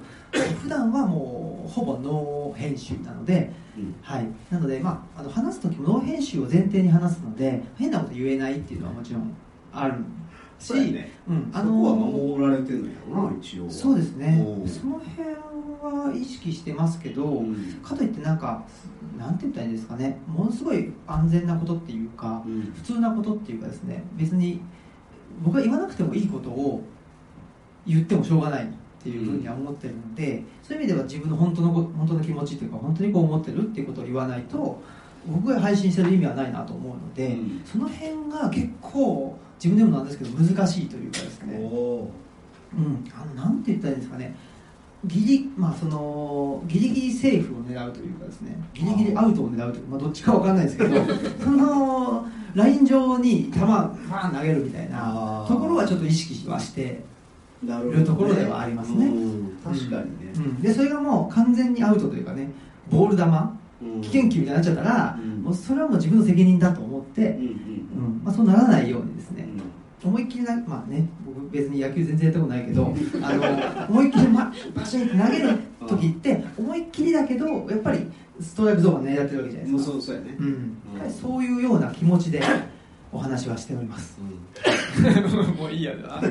[0.61, 3.95] 普段はもうほぼノー編集なので、うん。
[4.01, 9.33] はい、なので、まあ、あの話す時もノー編集を前提に話すので変なこと言えないっていうのはもちろん
[9.71, 9.93] ある
[10.59, 11.11] しそうやね。
[11.25, 13.71] うん、あのは守られてるのやろな一応は。
[13.71, 14.37] そうですね。
[14.67, 15.29] その辺
[15.81, 17.55] は意識してますけど、うん。
[17.81, 18.61] かといってなんか
[19.17, 20.19] なんて言ったらいいんですかね。
[20.27, 22.73] ものすごい安全なことっていうかうん。
[22.75, 24.03] 普通なことっていうかですね。
[24.17, 24.59] 別に
[25.41, 26.83] 僕は言わなくてもいいことを
[27.85, 28.67] 言ってもしょうがない
[29.01, 34.79] っていうふうには思ってるので、そういう意味では自分の本当のこ本当の気持ちというか本当にこう思ってるっていうことを言わないと
[35.25, 37.61] 僕が配信してる意味はないなと思うので、うん。
[37.65, 42.07] その辺が結構自分でもなんですけど難しいというかですね、お
[42.73, 44.35] うん、あのなんて言ったらいいんですかね。
[45.05, 48.55] ギリ,、まあ、そのギリギリセーフを狙うというかですね。
[48.73, 50.95] ギリギリアウトを狙うというか、まあ、どっちかわかんないですけど
[51.43, 57.03] そのライン上に球バーン投げるみたいなところはちょっと意識はして、
[57.63, 59.05] いうところではありますね。
[59.05, 59.57] うん。
[59.63, 62.49] 確かにね、うん、でそれがもう完全にアウトというかね
[62.91, 64.01] ボール球うん。
[64.01, 65.41] 危険球みたいになっちゃったら、うん。
[65.43, 69.47] もうそれはもう自分の責任だと思って、うんまあ、そうならないようにですね、
[70.03, 75.49] 思いっきりなまあね僕別に野球全然やったことないけど あの思いっきり、ま、バシンって投げる
[75.87, 77.99] 時って思いっきりだけどやっぱり
[78.39, 79.91] ストライクゾーンが狙ってるわけじゃないですか。
[79.91, 80.53] そうそうやね、うん、や
[80.99, 82.41] っぱりそういうような気持ちで
[83.13, 84.17] お話はしております。
[85.57, 86.23] もういいやだい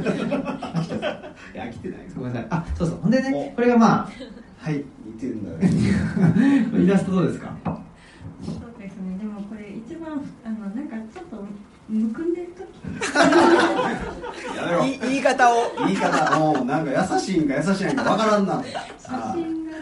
[1.55, 1.99] や飽きてない。
[2.17, 2.49] ごめんなさい。
[2.51, 2.99] あそうそう。
[3.03, 3.57] ほんでねお。
[3.57, 4.11] これがまあ
[4.59, 4.85] はい。
[5.05, 5.71] 似てんだね。
[6.83, 7.55] イラストどうですか？
[7.65, 9.19] そうですね。
[9.19, 10.13] でもこれ一番
[10.45, 11.45] あのなんかちょっと
[11.89, 12.80] むくんでる時
[15.03, 15.73] 言い方を。
[15.87, 18.63] 言い方もうなんか優しいんか優しいんかわからんな。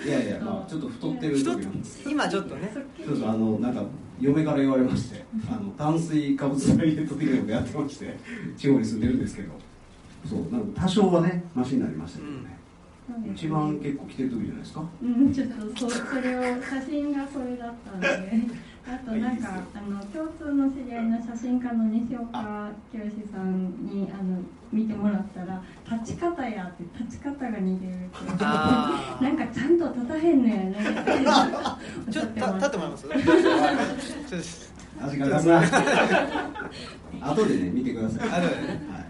[0.05, 2.73] いやいやまあちょっと太ってる時なんです今ちょっとね。
[3.05, 3.83] そうそうあのなんか
[4.21, 8.17] 嫁から言われましてあの炭水化物ダイエット的なことやってまして
[8.57, 9.49] 地方に住んでるんですけど
[10.29, 10.63] そうなん。
[10.73, 12.58] か多少はねマシになりましたけどね、そうですね
[13.35, 14.83] 一番結構来てる時じゃないですか？
[15.03, 18.09] うん、ちょっとそそれを写真がそれだったんで。
[18.91, 24.39] あとなんかあの共通の知り合いの写真家の西岡清さんにあの
[24.73, 25.63] 見てもらったら
[26.01, 33.07] 立ち方やって立ち方が似てるって なんかちゃんと立たへんのやね ってちょっと立ってもらいます？
[33.07, 34.41] ちょっ
[35.01, 35.45] と味がなく
[37.21, 38.41] な後でね見てくださいはい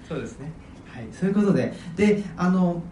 [0.08, 0.50] そうですね。
[0.92, 2.82] はい、そういうことで、で、あの、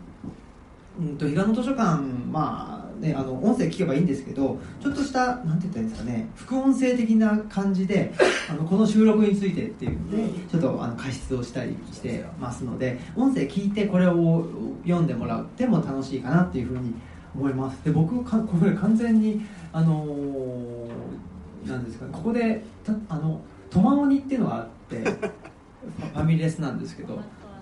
[0.99, 8.13] うんと、彼岸の図書館、まあ、ね、あの、音声聞けばいいんですけど、ちょっとした、なんて言ったらいいんですかね、副音声的な感じで、
[8.51, 14.47] あの、この収録についてっていうので、ちょっと、あの、加筆をしたりしてますので、音声聞いてこれを
[14.85, 16.95] 読んでもらっても楽しいかなっていうふうに
[17.35, 17.85] 思います。
[17.85, 25.11] で、僕、かこれ完全に、あのーなんですかね、ここで、たあの、トマオニっていうのがあって、フ
[26.03, 27.21] ァファミレスなんですけど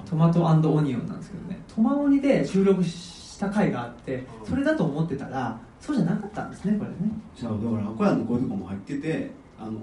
[0.08, 6.96] トマトオニオンなんですけどねトマオニで収録した回があってそれだと思ってたらそうじゃなかったんですねこれね。
[7.36, 9.78] じゃあだからアコヤの声とかも入っててあの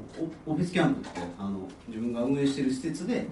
[0.45, 3.25] オオフィスキャンプってあの自分が運営してる施設で、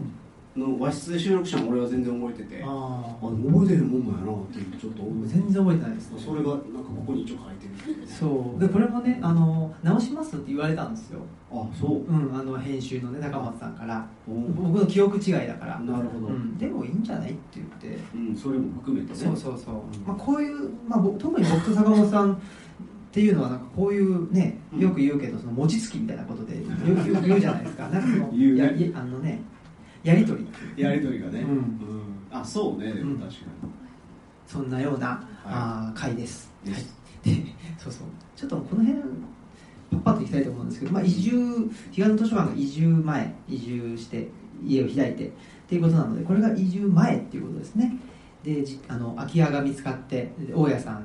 [0.60, 7.68] の和室で収録したの俺は全然覚えててああ覚えてへんもんなんやなっていうちょっと全然覚えてないですねそれがなんかここに一応書いて
[8.02, 8.08] る。
[8.08, 8.60] そう。
[8.60, 11.20] でこれもねあの直しますって言われたんですよ。
[11.52, 12.00] あそう。
[12.02, 14.06] うんあの編集のね高松さんから。
[14.28, 15.80] お僕の記憶違いだから。
[15.80, 16.36] なるほど、ううん。
[16.54, 17.98] ん、でもいいんじゃないって言って。
[18.38, 19.16] それも含めてね。
[19.18, 20.06] そうそうそう、ん。
[20.06, 22.38] まあ、こういう、まあ、僕特に僕と坂本さんっ
[23.12, 27.88] ていうのはなんかこういうねよく言うけどその餅つきみたいなことでよく言うじゃないですか。
[27.90, 28.92] なんかその 言うね。
[28.94, 29.42] あのね
[30.04, 30.82] やり取り。
[30.84, 31.80] やりとりがね、うん。
[32.32, 32.94] あそうね。
[32.94, 33.36] でも確か
[34.48, 36.52] そんなような、あー回です。
[36.64, 36.82] ではい。
[36.82, 37.32] す、で
[37.78, 38.08] そうそう。
[38.36, 39.02] ちょっとこの辺
[39.92, 41.32] パッパッといきたいと思うんですけど、まあ、移住
[41.92, 44.28] 彼岸の図書館が移住前移住して
[44.64, 45.32] 家を開いてっ
[45.68, 47.98] ていうことなのでこれが移住前っていうことですね。
[48.44, 51.04] でじあの空き家が見つかってで大家さん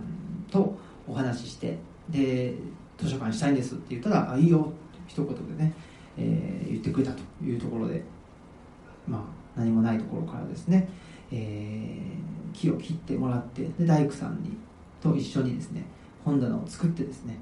[0.50, 0.78] と
[1.08, 1.78] お話しして
[2.10, 2.54] で
[2.98, 4.72] 図書館したいんですって言ったら「あいいよ」
[5.08, 5.72] 一言でね、
[6.16, 8.02] えー言ってくれたというところで
[9.06, 10.88] まあ何もないところからですね、
[11.30, 14.56] えー木を切ってもらってで大工さんに
[15.02, 15.84] と一緒にですね
[16.24, 17.38] 本棚を作ってですね。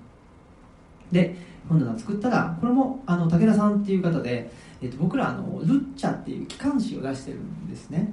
[1.13, 1.37] で
[1.69, 8.13] 本棚を作ったらこれもあの武田さんっていう方で、えっと僕らあのルッチャっていう機関誌を出してるんですね。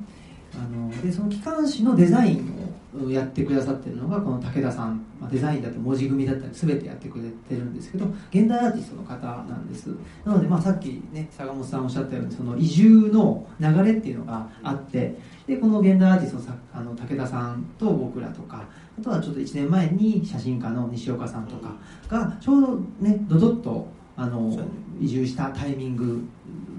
[0.55, 2.59] あのでその機関誌のデザイン
[3.05, 9.89] をやってくださってるのがこの武田さん、まあ、デザインだって文字組みだったり全てやってくれてるんですけど現代アーティストの方なんです。
[10.25, 18.65] なので、まあ、さっきね坂本さんおっしゃったようにその移住の流れっていうのがあってでこの現代アーティストのさあの武田さんと僕らとか
[18.99, 21.75] あとはちょっと1年前に写真家の西岡さんとか
[22.07, 24.51] がちょうどねドドッとあの
[24.99, 26.27] 移住したタイミング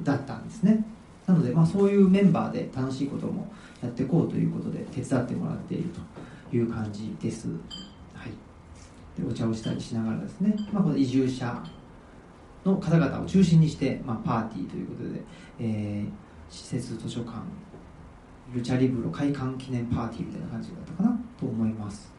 [0.03, 0.85] だったんですね
[1.31, 5.91] なので、まあ、そういうメンバーで楽しいこともやっていこうということで手伝ってもらっている
[6.51, 11.63] という感じです、はい、でお茶をしたりしながらですね、まあ、この移住者
[12.65, 15.21] の方々を中心にして、まあ、パーティーということで、
[15.61, 17.37] えー施設図書館
[18.53, 22.13] ルチャリブロ開館記念パーティーみたいな感じだったかなと思います、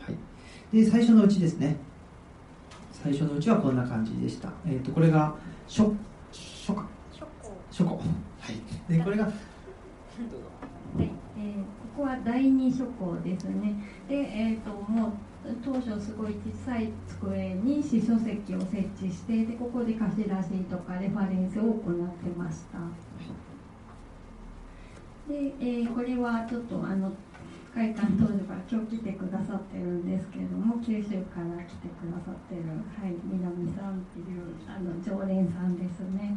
[0.00, 1.76] はい、で最初のうちですね。
[2.92, 5.32] 最初のうちはこんな感じでした、えー、とこれが
[5.68, 6.84] 初初夏？
[7.12, 9.34] ショコ初夏はいでこれがはい、
[10.98, 11.62] えー
[11.96, 13.74] ここは第二書庫ですね。
[14.08, 15.12] で、えっ、ともう
[15.62, 16.34] 当初すごい
[16.64, 22.78] 小さい机に詩書席を設置して、でここで貸し出しとかレファレンスを行ってました。
[25.28, 27.12] で、えーこれはちょっとあの
[27.74, 36.34] 開館当時から今日来てくださってるんですけれども、九州から来てくださってるはい南さんっていうあの常連さんですね。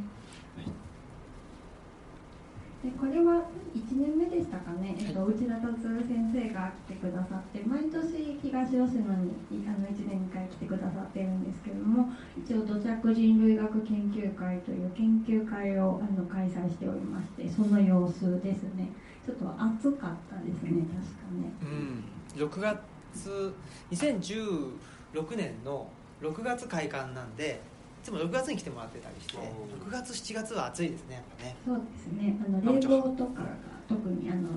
[2.84, 9.32] でこれは1年目でしたかね、えっと、内田達先生が来てくださって毎年東吉野に
[9.64, 18.92] あの1年2回来てくださってるんですけれども一応土着人類学研究会という研究会をあの開催しておりましてその様子ですね。
[19.26, 21.54] ちょっと暑かったですね確かね。
[21.62, 22.04] うん。
[22.36, 23.54] 6月
[23.92, 25.88] 2016年の
[26.22, 27.73] 6月開館なんでい
[28.04, 31.56] つも6月に来てもらってたりして6月7月は暑いですねやっぱね。
[31.66, 32.36] そうですね。
[32.44, 33.48] あの冷房とかが
[33.88, 34.50] 特にあの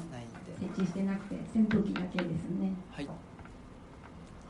[0.58, 2.74] 設置してなくて扇風機だけですね。
[2.90, 3.08] はい。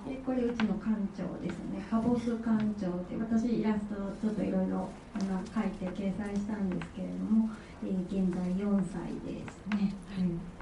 [0.08, 1.84] でこれうちの館長ですね。
[1.90, 7.50] カボス館長って私イラストをちょっといろいろあの書いて掲載したんですけれども、
[7.84, 10.55] えー現在4歳ですね、はい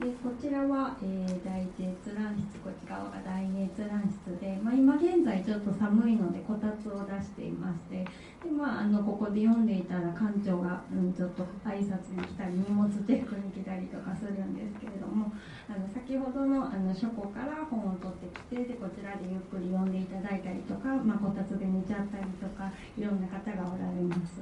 [0.00, 8.00] でこちらは、えー、第一閲覧室こっち側が第二閲覧室で、まあ、今現在ちょっと寒いのでこたつを出していまして
[8.40, 15.28] で、まあ、あのここで読んでいたら館長が、うん、ちょっと挨拶に来たり荷物チェックに来たりとかするんですけれども
[15.68, 24.40] あの先ほどのあの書庫から本を取ってきてでこちらでゆっくり読んでいただいたりとか、まあ、こたつで寝ちゃったりとかいろんな方がおられます。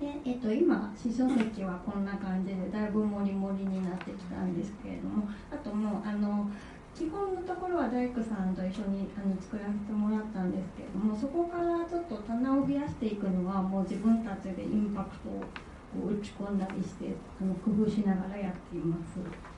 [0.00, 6.48] でえっと、今詩書籍はこんな感じでだいぶもりもりになってきたんですけれどもあともうあの
[6.96, 19.49] 基本のところは大工さんと一緒にあの作らせてもらったんですけれどもそこからちょっと棚を増やしていくのはもう自分たちでインパクトを打ち込んだりしてあの工夫しながらやっています。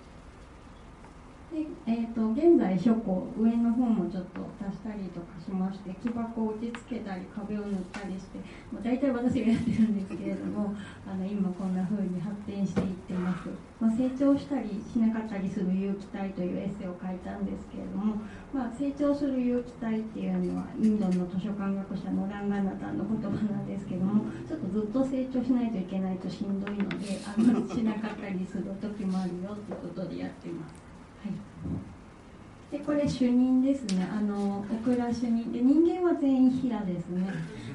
[1.53, 8.41] で、えーと、現在書庫上の方もちょっと足したりとかしまして木箱を打ち付けたり壁を塗ったりして
[8.73, 10.73] もう大体私がやってるんですけれども
[11.05, 18.17] あの今こんな風に発展していってます、まあ、成長したりしなかったりする有機体というエッセイを書いたんですけれども、
[18.57, 30.82] まあ、成長する有機体っていうのはインドの図書館学者のランガナタンの言葉なんですけどもちょっとずっと成長しないといけないとしんどいのであんまりしなかったりする時もあるよってことでやってます。
[32.73, 34.09] でこれ主任ですね。
[34.11, 35.53] あの小倉主任。
[35.53, 37.27] で人間は全員平ですね。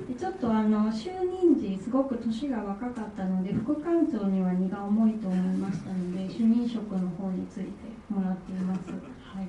[0.07, 7.71] でちょっとあの就任時すごく年が若かったので副館長には荷が重いと思いましたので主任職の方について
[8.09, 9.47] もらっています、はい、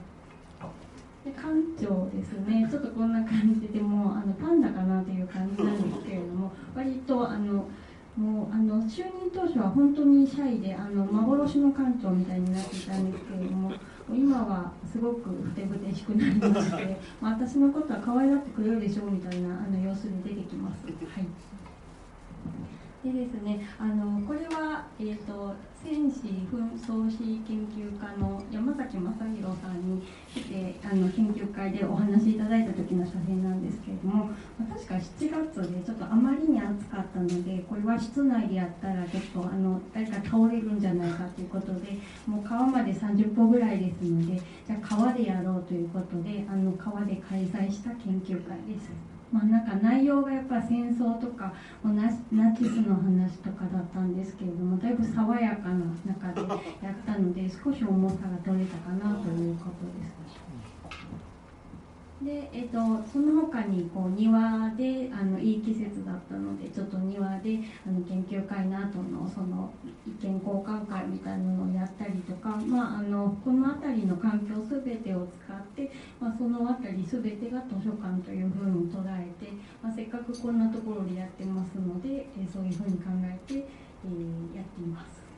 [1.25, 1.49] で館
[1.81, 2.69] 長ですね。
[2.71, 7.65] ちょっとこんな感じでもうあのパンダかなという感じなんですけれども割とあの
[8.19, 13.73] もうあの就任当初は本当にシャイであの幻の館長みたいになっていたんですけれども
[14.11, 20.85] 今はすごくふてぶてしくなりまして、まあ、私のことは可愛がってくれるでしょうみたいなあの様子で出てきます。
[20.87, 21.27] はい
[23.05, 24.38] でですね、あのこれ、
[25.01, 30.03] えーと、戦士紛争史研究家の山崎正弘さんに
[30.35, 34.31] 来てあの研究会でお話しいただいた時の写真なんですけれども、
[34.69, 49.18] 確か7月でちょっとあまりに暑かったのでこれは室内でやったらちょっとあの誰か倒れるんじゃないかということでもう川まで30歩ぐらいですのでじゃあ川でやろうということであの川で開催した研究会です。
[49.31, 51.53] まあ、なんか内容がやっぱ戦争とか
[51.85, 56.41] ナチスの話とかだったんですけれどもだいぶ爽やかな中で
[56.83, 60.28] やったので少し重さが取れたかなということです。
[62.23, 62.79] で、えっと、
[63.13, 69.73] その他にこう庭であのいい季節だったのでちょっと庭であの研究会の後のその
[70.05, 85.29] 意見交換会みたいなのをやったりとか、まあ、あのこの辺りの環境全てを使って、まあ、その辺り全てが図書館というふうに捉えて、まあ、せっかくこんなところでやってますので、えそういうふうに考えて、えー、やっています。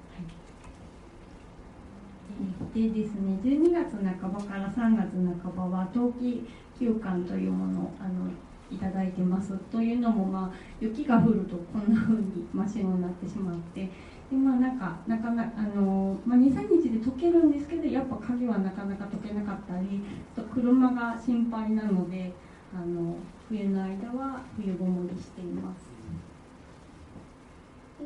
[2.75, 5.11] でですね、12月半ばから3月
[5.43, 6.47] 半ばは冬季
[6.81, 8.31] 休館というものをあの
[8.71, 13.90] いただいてますというのも、まあ、雪が降るとこんな風に真っ白になってしまって
[14.31, 20.01] で、まあ、なんかなかなあの、まあ、23日で溶けるんですけどやっぱ鍵はなかなか溶けなかったり
[20.35, 22.33] と車が心配なので
[22.73, 23.16] あの
[23.49, 25.89] 冬の間は冬ごもりしています。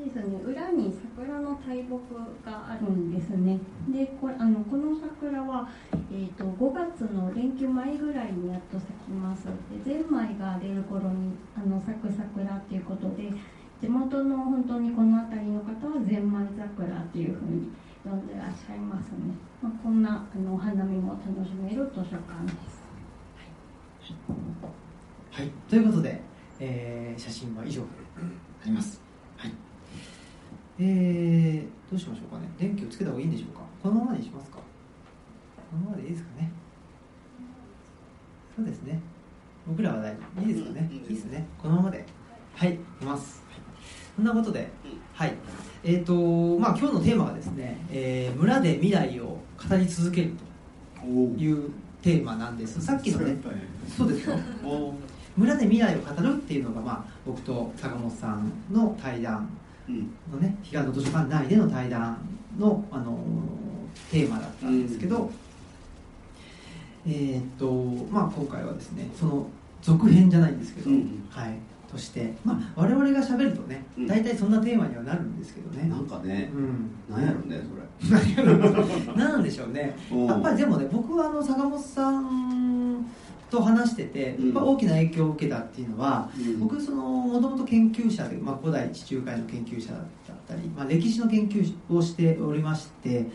[0.02, 3.58] ですね、裏に桜の大木があるんですね。
[3.88, 5.68] で、こあのこの桜は、
[6.10, 9.44] えーと、5月の連休前ぐらいにやっと咲きます。
[9.84, 13.30] で、ゼンマイが出る頃にあの咲く桜っていうことで、
[13.80, 17.70] 地元の本当にこの辺りの方はゼンマイ桜っていうふうに
[18.02, 19.34] 呼んでらっしゃいますね。
[19.62, 22.82] まあ、こんなあのお花見も楽しめる図書館です。
[25.30, 26.20] はい、はい、ということで、
[26.58, 27.88] えー、写真は以上に
[28.60, 29.03] なります。
[30.78, 32.48] えー、どうしましょうかね。
[32.58, 33.60] 電気をつけた方がいいんでしょうか。
[33.82, 34.56] このままにしますか。
[34.56, 34.62] こ
[35.76, 36.50] のままでいいですかね。
[38.56, 39.00] そうですね。
[39.66, 40.40] 僕らは大丈夫。
[40.42, 40.90] いいですかね。
[40.92, 41.46] いいですね。
[41.60, 42.04] このままで。
[42.54, 43.42] はいいます。
[44.16, 44.70] そんなことで
[45.12, 45.34] はい。
[45.82, 50.32] えっ、ー、とまあ今日のテーマはですね、えー、村で未来を語り続ける
[51.00, 51.70] という
[52.02, 52.80] テーマなんです。
[52.80, 53.36] さっきのね
[53.96, 54.36] そうですよ。
[55.36, 59.48] 村で未来を語るっていうのが、まあ、僕と坂本さんの対談
[59.88, 62.18] のね彼岸の図書館内での対談
[62.58, 63.18] の、あの
[64.10, 65.30] テーマだったんですけど、
[67.06, 67.72] えー、っと
[68.10, 69.46] まあ今回はですねその
[69.82, 71.58] 続編じゃないんですけど、はい。
[71.94, 77.84] として、まあ、我々がしゃべるとね大体そんなテーマにはなるんですけどね、なんかね、うん、なんやろうねそれ。
[79.14, 79.96] なんでしょうね。
[80.10, 82.63] やっぱりでもね僕はあの坂本さん
[83.50, 90.02] と話してて、やっぱ大きな影響を受けたっていうのは、うん、僕そのもともと研究者で、まあ、古代地中海の研究者だっ
[90.48, 93.26] たり、まあ、歴史の研究をしておりまして、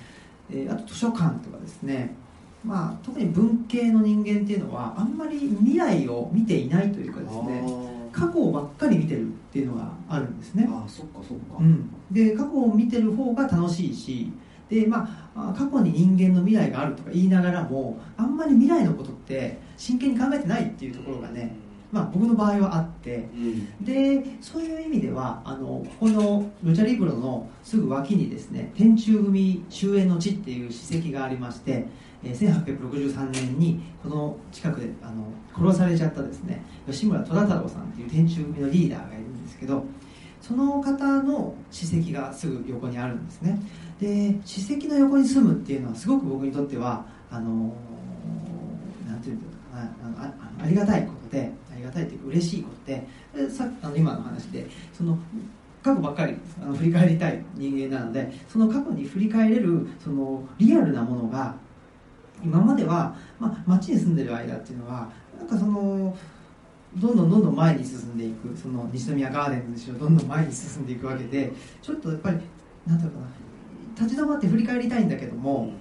[0.51, 2.15] えーあと図書館とかですね、
[2.63, 7.63] まあ、特に文系の人間っていうのはあんまり未来を見ていないというかですね
[8.11, 10.67] 過去ばっかり見てるっていうのがあるんですね。
[10.67, 14.31] ああそっかそっか、うん、で過去を見てる方が楽しいし
[14.69, 21.55] で、まあ、あ過去に人間の未来があるとか言いながらもあんまり未来のことって真剣に考えてないっていうところがね、
[21.91, 23.83] まあ、僕の場合はあってうん。
[23.83, 31.87] でそういう意味ではあのここのルチャリブロのすぐ脇にですね天中組終焉の地っていう史跡がありまして
[32.23, 35.23] えー1863年にこの近くであの
[35.55, 39.85] 殺されちゃったですね吉村虎太郎さんっていう天中組のリーダーがいるんですけど
[40.41, 43.59] その方の史跡がすぐ横にあるんですね。
[43.99, 55.17] で史跡の横に住むっていうのはすごく僕にとってはあのーなんていうんだろうかなあのありがたいことでありがたいっていうか嬉しいことでさあの今の話でその
[55.83, 61.55] 過去ばっかりあの振り返りたい人間なのでその過去に振り返れるそのリアルなものが
[62.43, 66.15] 今までは、まあ、街に住んでる間っていうのはなんかその
[66.95, 71.51] どんどんどんどん前に進んでいくその西宮ガーデンズにしろどんどん前に進んでいくわけで
[71.81, 72.39] ちょっとやっぱり
[72.87, 73.27] なんていうかな
[74.01, 75.71] 立ち止まって振り返りたいんだけども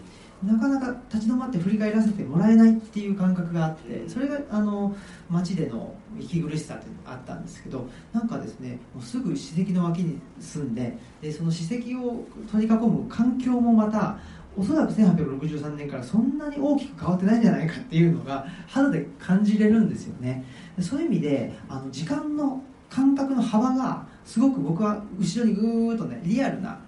[0.44, 4.94] なかなか立ち止まって振り返らせてもらえないっていう感覚があってそれがあの
[5.28, 14.18] 街での息苦しさってあったんですけどなんかですねもうすぐ史跡の脇に住んででその史跡を取り囲む環境もまた
[14.56, 20.44] おそらく1863年からそんなに大きく変わってないんじゃないかっていうのが肌で感じれるんですよね。
[20.80, 26.78] そういう意味であの時間の感覚の幅がすごく僕は後ろにぐーっとねリアルな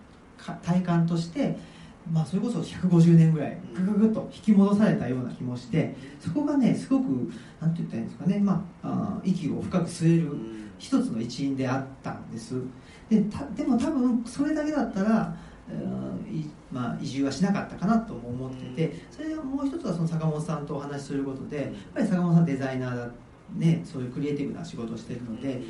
[0.62, 1.57] 体感として
[2.12, 7.30] まあ、それこそ150年ぐらいぐぐぐっと引き戻されたような気もしてそこがねすごく
[7.61, 10.32] なんて言ったらいいんですかね、まあ、あ息を深く吸える
[10.78, 12.55] 一つの一因であったんです。
[13.11, 15.36] でたでも多分それだけだったら、
[15.68, 23.09] えーまあ、移住はしなかったかなとも思っててそれはもう一つはその坂本さんとお話しすることでやっぱり坂本さんデザイナーだ
[23.57, 25.61] ねそういうクリエイティブな仕事をしてるので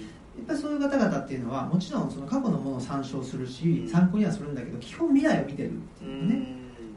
[0.43, 5.70] っぱりそういう方々っていうのはもちろんその過去のものを参照するし参考にはするんだけど基本未来を見てる。
[5.70, 6.35] っていうね、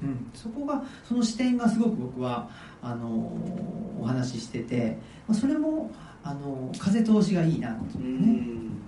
[0.02, 2.50] うん、そこがその視点がすごく僕は
[2.82, 3.08] あの
[4.00, 5.92] お話ししててまあそれも
[6.24, 8.80] あの風通しがいいなとうね、ん。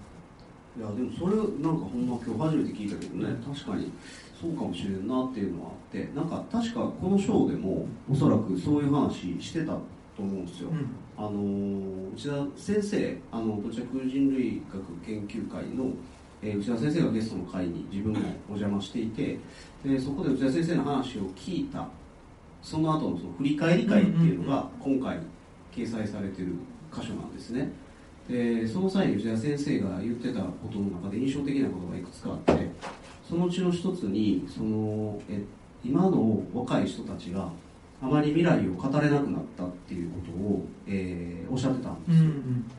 [0.77, 3.35] いやでもそれなんかほんま今日初めて聞いたけどね。
[3.45, 3.91] 確かに。
[4.39, 9.77] そうかもしれんなっていうのはあってなんか確かこのショーでもおそらくそういう話してた
[10.15, 10.89] と思うんですよ、うん。
[11.17, 15.91] あのー内田先生あの土着人類学研究会の、
[16.41, 19.37] えー内田先生がゲストの会に自分もお邪魔していて
[19.83, 21.87] でそこで内田先生の話を聞いた。
[22.61, 25.19] その後のその振り返り会っていうのが今回
[25.71, 26.53] 掲載されてる
[26.91, 27.71] 箇所なんですね。
[28.27, 32.67] でその際に内田先生が言ってたことの中で印象的なことがいくつかあって
[33.29, 35.43] そのうちの一つにそのえ
[35.83, 37.51] 今の若い人たちが
[38.01, 42.29] あまり未来を語れなくなったっていうことを、えーおっしゃってたんですよ、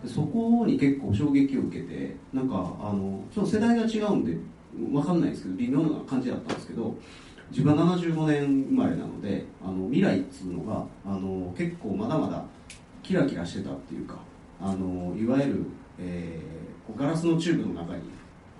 [0.05, 4.37] でそこに結構衝撃を受けてなんかあのちょっと世代が違うんで
[4.75, 6.95] 分かんないですけど微妙な感じだったんですけど
[7.51, 12.45] 自分は75年生まれなのであの未来っつうのがあの結構まだまだ
[13.03, 14.19] キラキラしてたっていうか
[14.61, 15.67] あのいわゆる、
[15.99, 16.57] えー
[16.95, 18.03] ガラスのチューブの中に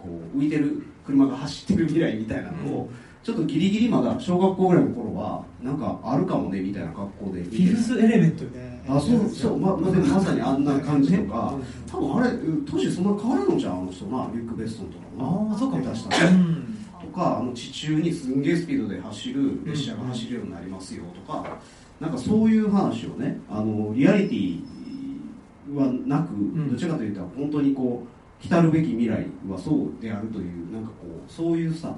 [0.03, 2.91] こう浮いてる車が走ってる未来みたいなのを、
[3.27, 11.55] ちょっとギリギリまだ小学校ぐらいの頃はなんかあるかもねみたいな格好でフィフスエレメントであそうそうままでもまさにあんな感じとか。
[11.59, 12.31] ね多分あれ
[12.71, 16.79] 年そんな変わらんのじゃんあの人なリュック・ベストンとかなああそうかも出したうん。
[17.01, 21.59] とかあの地中にすんげえスピードで走る列車が走るようになりますよとか、
[21.99, 26.71] なんかそういう話をねあのリアリティはなく、ん。
[26.71, 31.93] どちらかというと本当にこう来たるべき未来はそうであるというなんかこうそういうさ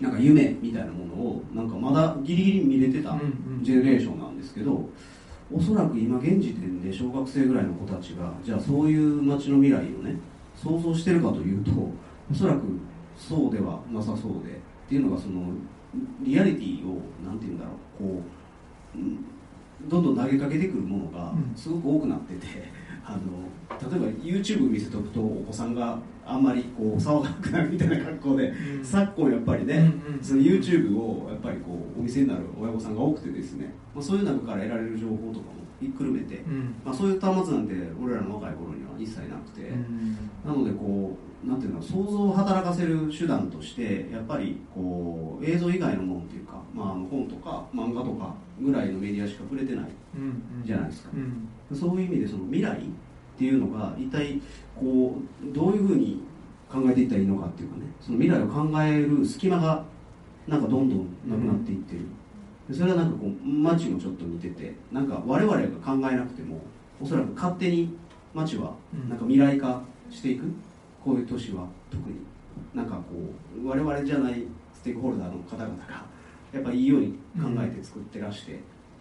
[0.00, 3.64] なんか夢みたいなものをなんかまだギリギリ見れてたうんうん。
[3.64, 4.88] ジェネレーションなんですけど、
[5.52, 10.16] おそらく今現時点で小学生ぐらいの子たちがじゃあそういう街の未来をね
[10.56, 11.70] 想像してるかというと
[12.30, 12.60] おそらく
[13.18, 15.52] そうではなさそうでっていうのがその
[16.22, 18.22] リアリティをなんて言うんだろうこ
[18.94, 19.24] ううん
[19.88, 21.52] どんどん投げかけてくるものがうん。
[21.56, 22.64] すごく多くなってて、
[23.04, 25.98] あの例えば YouTube 見せとくとお子さんが
[26.30, 28.84] あんまりこう騒がなくなるみたいな格好で、うん。
[28.84, 30.22] 昨今やっぱりね、うんうん。
[30.22, 36.74] その YouTube をやっぱりこうお店になる親御さんが多くてですね、まあ、そういう中から得られる情報とかもひっくるめて、うん。
[36.84, 40.16] まあ、そういう端末なんて俺らの若い頃には一切なくて、うん。
[40.44, 50.62] なのでこうなんていうの想像を働かせる手段としてやっぱりこう映像以外のものっていうか、まあ、あの本とか漫画とかぐらいのメディアしか触れてないうん。
[50.64, 51.10] じゃないですか。
[51.14, 51.76] うん。
[51.76, 52.78] そういう意味でその未来
[53.40, 54.38] っていうのが一体
[54.78, 56.22] こうどういうふうに
[56.70, 59.82] 考えていったらいいのかっていうかねその未来を考える隙間が
[60.46, 62.00] なんかどんどんなくなっていってる、
[62.68, 66.60] でそれはなんかこう街もちょっと似ててなんか我々が考えなくても
[67.00, 67.96] おそらく勝手に
[68.34, 68.74] 街は
[69.08, 69.80] なんか未来化
[70.10, 70.44] していく
[71.02, 72.16] こういう都市は特に。
[72.74, 73.02] なんかこ
[73.64, 76.04] う我々じゃないステークホルダーの方々が
[76.52, 78.60] やっぱいいように考えて作ってらして、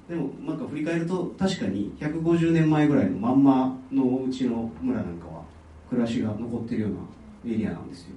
[0.10, 5.43] でもなんか振り返ると確かに150年前ぐらいのまんまのうちの村なんかは
[5.88, 8.16] 暮らしが残ってるようなエリアなんですよ。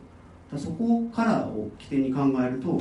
[0.50, 2.80] だそこからを起点に考えると、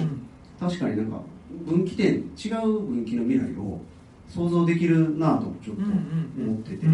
[0.58, 1.22] 確かになんか
[1.66, 3.82] 分岐点違う分岐の未来を
[4.30, 6.86] 想像できるなとちょっと思ってて、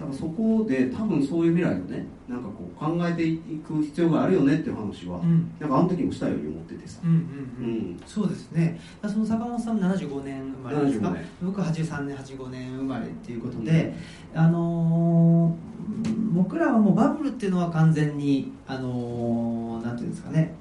[0.00, 3.36] だからそこで多分そういう未来をねなんかこう考えてい
[3.66, 5.50] く必要があるよねっていう話は、うん。
[5.60, 7.74] なんかあの時もしたように思っててさ、うんうんうん。
[7.74, 8.80] うんそうですね。
[9.06, 11.24] その坂本さんも75年生まれですか？75年。
[11.42, 13.94] 僕83年85年生まれっていうことで、
[14.34, 15.70] あのー
[16.32, 20.54] 僕らはもうバブルっていうのは完全にあのーなんていうんですかね。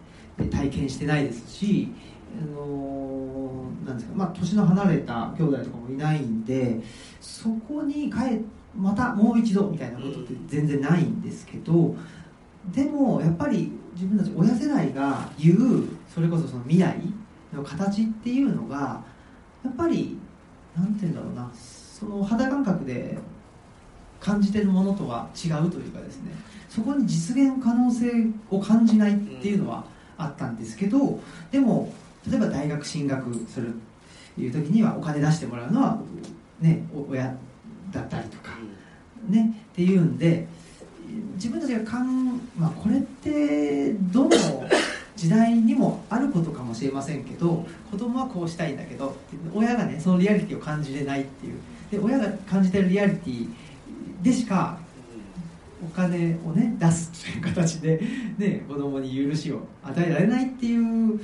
[0.49, 1.89] 体験してないですし
[2.41, 4.15] あのーなんですか？
[4.15, 6.79] まあ年の離れた兄弟とかもいないんで
[7.21, 8.39] そこに帰っ
[8.77, 11.95] またもう一度みたいなことって全然ないんですけど
[12.71, 16.97] でもやっぱり自分たち親世代が言うそれこそその未来
[17.53, 19.03] の形っていうのが
[19.63, 20.17] やっぱり
[20.75, 23.17] なんて言うんだろうなその肌感覚で
[24.19, 26.31] 感じてるものとは違うというかですね
[26.69, 29.83] そこに実現可能性を感じないっていうのは
[30.17, 31.19] あったんですけど
[31.51, 31.93] でも
[32.29, 33.71] 例えば大学進学するっ
[34.35, 35.99] ていう時にはお金出してもらうのは、
[36.59, 37.35] ね、お親
[37.91, 38.51] だったりとか、
[39.27, 40.47] ね、っていうんで
[41.35, 44.29] 自分たちがかん、まあ、これってどの
[45.15, 49.15] 時代にもあることかもしれませんけど子供はこうしたいんだけど
[49.53, 51.59] 親がねそのリアリティを感じれないっていう。
[51.91, 53.47] で親が感じてるリアリティ
[54.21, 54.77] でしか
[55.83, 57.99] お金をね出すという形で、
[58.37, 61.19] ね、子供に許しを与えられないっていう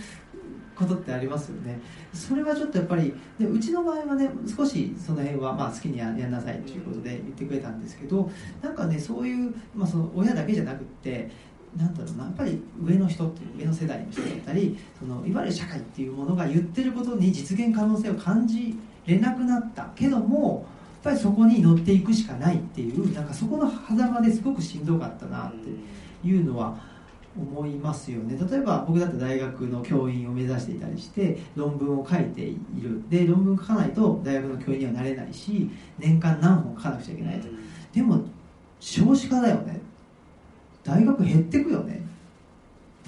[0.76, 1.80] ことってありますよね。
[2.13, 8.30] それはちょっとやっぱりでうちの場合はね少しその辺はまあ好きにややんなさいということで言ってくれたんですけど
[8.61, 11.32] なんかねそういう、まあ、その親だけじゃなくって
[11.76, 20.65] なんだろうなやっぱり上の人っていう上の世代の人だったりそのいわゆる社会っていうものが言ってることに実現可能性を感じれなくなったけども
[21.03, 26.76] やっぱりそこに乗っていくしかないっていうなんかそこの狭間ですごくしんどかったなっていうのは
[27.38, 28.38] 思いますよね。
[28.50, 33.02] 例えば僕だって大学の教員を目指していたりして論文を書いている。
[33.10, 35.70] で論文書かないと大学の教員にはなれないし
[36.00, 37.48] 年間何本書かなくちゃいけないと。
[37.94, 38.22] でも
[38.80, 39.82] 少子化だよね。
[40.84, 42.02] 大学減ってくよね。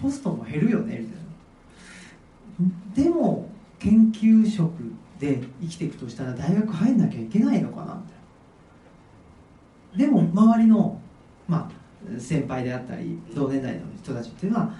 [0.02, 1.18] ポストも減るよねみたい
[3.04, 3.04] な。
[3.04, 3.50] でも
[3.80, 4.72] 研究職
[5.20, 8.02] で生きていくとしたら大学入んなきゃいけないのかなみ
[10.02, 10.06] たいな。
[10.06, 11.00] でも周りの
[11.48, 14.72] まあ先輩であったり同年代の人たちっていうのは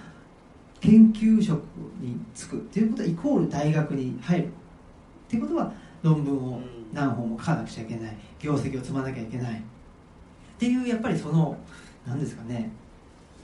[0.80, 1.60] 研究職
[2.00, 4.50] に就くっていうことはイコール大学に入るっ
[5.28, 5.72] ていうことは
[6.02, 6.60] 論文を
[6.92, 9.58] 何本も書かなくちゃいけない業績を積まなきゃいけない。
[9.58, 9.62] っ
[10.58, 11.56] ていうやっぱりその
[12.06, 12.70] 何ですかね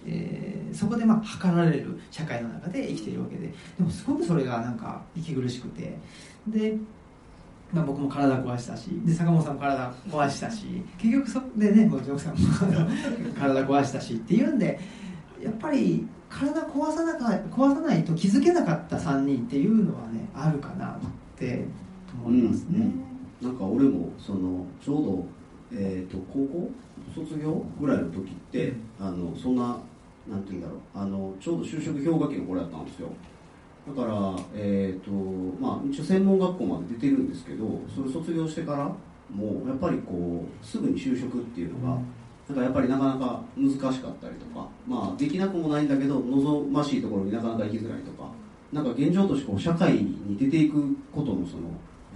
[0.07, 5.97] えーそこでまあ測られる社会の中で生きているわけででもすごくそれがなんか息苦しくて
[6.49, 6.76] で、
[7.72, 12.49] まあ、僕も体壊したしで坂本さんも体壊したし結局そでねもうジョークさんも
[13.39, 14.80] 体壊したしっていうんで
[15.45, 20.99] やっぱり体壊さなか壊さないと気づけなかった3人っていうのはねあるかなっ
[21.36, 21.64] て
[22.24, 22.90] 思いますね。
[23.42, 25.26] なんか俺もそのちょうど、
[25.72, 26.70] えー、と高校？
[27.14, 29.76] 卒業ぐらいの時って、あのそんな
[30.26, 30.78] なんて言うんだろう。
[30.95, 33.09] あのちょうど就職氷河期の頃やったんですよ。
[33.86, 35.11] だから、えーと
[35.61, 38.84] まあ、一応専門学校まで出てるんですけどそれ卒業してから
[39.30, 41.99] もうやっぱりこうすぐに就職っていうのが、
[42.49, 48.30] なんかやっぱりなかなか難しかったりとか、まあ、できなくもないんだけど望ましいところになかなか行きづらいとか
[48.72, 51.62] なんか現状としてこう社会に出ていくことのその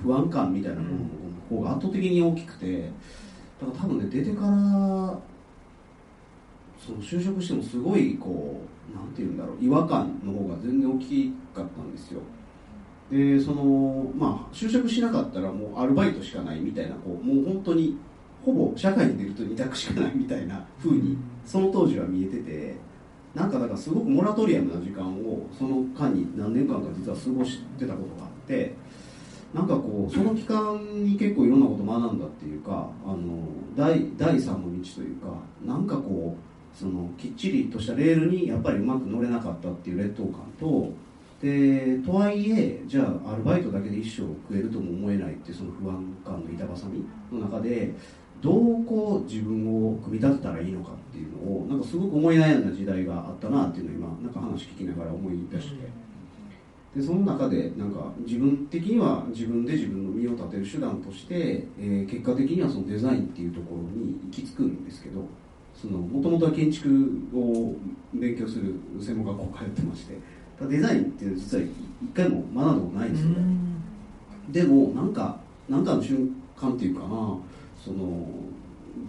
[0.02, 0.98] 不安感みたいなものの
[1.48, 2.90] 方が圧倒的に大きくて
[3.60, 5.18] だから多分ね出てから
[6.78, 8.60] その就職してもすごいこ
[8.92, 12.20] うなんて言うんだろう違和感の方が全然大きかったんですよ。
[13.10, 17.96] でそのまあ就職しなかったらもうアルバイトしかないみたいなこうもう本当に
[18.48, 22.76] ほぼ社会に出ると二択しかないみたいな風にその当時は見えてて
[23.34, 28.74] なんかだからすごくモラトリアムな時間をその間に何年間か実は過ごしてたことがあって
[29.52, 35.28] なんかこうその期間に結構いろんなこと学んだっていうかあの第第三の道というか
[35.64, 40.92] なんかこうそのきっちりとしたレールにやっぱりうまく乗れなかったっていう劣等感と
[41.40, 47.94] でとはいえじゃあアルバイトだけで一生食えるとも思えないっていうその不安感の板挟みの中で
[48.40, 56.08] どうこう自分を組み立てたらいいのかっていうのをなんかすごく思い悩んだ時代があったなっていうのを今なんか話聞きながら思い出して。
[56.96, 65.20] でその中でなんか自分的には自分で自分の身を立てる手段として、えー結果的にはそのデザインっていうところに行き着くんですけど
[65.86, 66.88] もともとは建築
[67.32, 67.74] を
[68.12, 70.18] 勉強する専門学校通ってまして
[70.68, 71.70] デザインっていうのは実は一
[72.14, 73.36] 回も学んだことないんですよね、
[74.50, 77.38] でもなんかなんかの瞬間っていうかな
[77.88, 78.26] その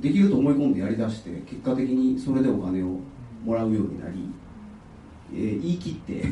[0.01, 2.99] できると思い込んでやりだして結果的にそれでお金を
[3.43, 4.29] もらうようになり、
[5.33, 6.23] えー言い切って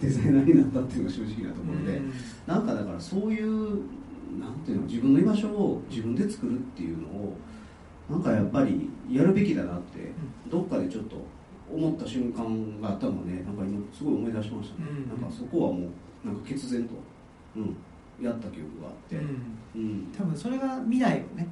[0.00, 2.00] デザイナーになったっていうのが正直なところで、
[2.46, 3.82] なんかだからそういう
[4.38, 7.36] なんていうの自分の居場所を自分で作るっていうのを
[8.10, 10.12] なんかやっぱりやるべきだなって
[10.48, 11.16] どっかでちょっと
[11.72, 15.20] 思った瞬間があったのでなんか今すごい思い出しましたね、うん。
[15.20, 15.86] なんかそこはも
[16.24, 16.94] うなんか決然と、
[17.56, 17.76] うん、
[18.24, 19.58] やった記憶があって、うん。
[19.74, 20.12] うん。
[20.16, 21.48] 多分それが未来をね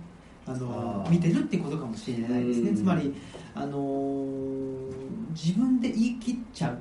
[0.46, 2.70] あの見てるってことかもしれないですね。
[2.70, 2.76] うん。
[2.76, 3.14] つまり
[3.54, 4.94] あのー
[5.34, 6.78] 自分で言い切っちゃう。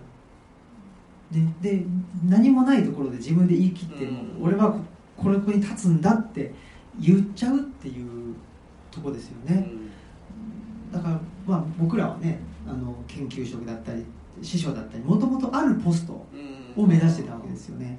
[1.31, 1.85] でで
[2.25, 4.45] 何もないところで自分で言い切っても、うん。
[4.47, 4.79] 俺はこ
[5.17, 6.53] これここに立つんだって
[6.99, 8.35] 言っちゃうっていう
[8.91, 9.67] とこですよね、
[10.91, 14.05] だから、まあ、僕らはねあの研究職だったり
[14.41, 17.97] 師匠だったりもともとあるポストを目指してたわけですよね。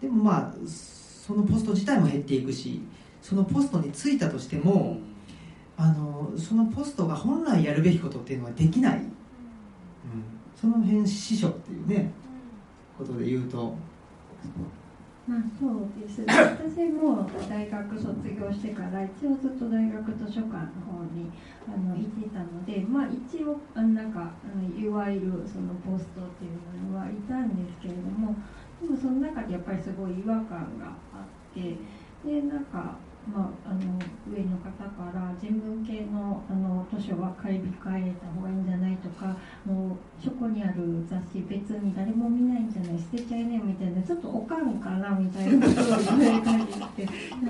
[0.00, 2.80] でもまあそのポスト自体も減っていくし
[3.26, 4.98] そのポストに就いたとしても、
[5.76, 9.02] あのそのポストが本来やるべきことっていうのはできない、
[10.54, 12.12] その辺師匠っていうね
[12.96, 13.74] ことで言うと。
[15.26, 16.22] まあそうです。
[16.24, 21.28] 私も大学卒業してから一応ずっと大学図書館の方に
[21.66, 24.30] あの行ってたのでまあ一応なんか
[24.78, 28.36] いわゆるそのポストっていうのはいたんですけれども
[28.80, 31.74] でもその中でやっぱりすごい違和感があって
[32.24, 32.94] でなんか
[33.26, 33.98] まあ、あの
[34.30, 37.66] 上の方から人文系のあの図書は買い控
[37.98, 47.08] えた方がいいんじゃないとかもうそこにある雑誌別に誰も見ないんじゃない捨てちゃいねみたいなちょっとおかんかなみたいなことを言われたりして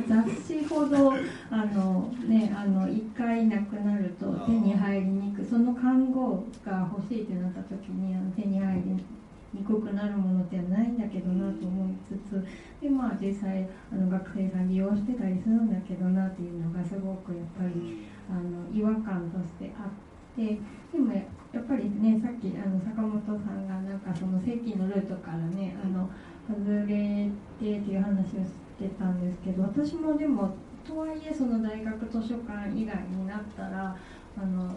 [0.09, 1.13] 雑誌ほど
[1.51, 5.45] あの、ね、あの1回なくなると手に入りにくい。
[5.45, 9.16] その看護が欲しいってなった時にあの手に入りにくい
[9.65, 12.45] くなるものってないんだけどなと思いつつ
[12.81, 19.91] でまあ実際あの学生さん利用してたりするんだけどなっていうのがすごくやっぱりあの違和感としてあっ
[20.37, 20.59] て
[20.93, 21.21] でもや
[21.61, 26.11] っぱりねさっきあの坂本さんがなんかその正規のルートからねあの
[26.49, 30.55] 外れてっていう話をしてたんですけど私もでも
[30.87, 33.97] とはいえその大学図書館以外になったら
[34.39, 34.71] あの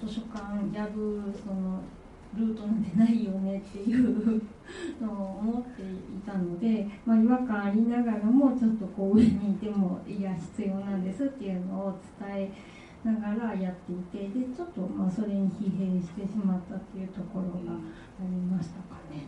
[0.00, 1.82] 図書館やるその
[2.36, 4.42] ルートなんてないよねっていう
[5.00, 5.86] のを思ってい
[6.26, 12.52] たので、 まあ、違和感ありながらもちょっとこう上にいてもいや必要なんですっていうのを伝え
[13.04, 13.96] ながらやってい
[14.28, 17.76] てでちょっとまあそれに疲弊してしまったっていうところがあ
[18.20, 19.24] りましたかね。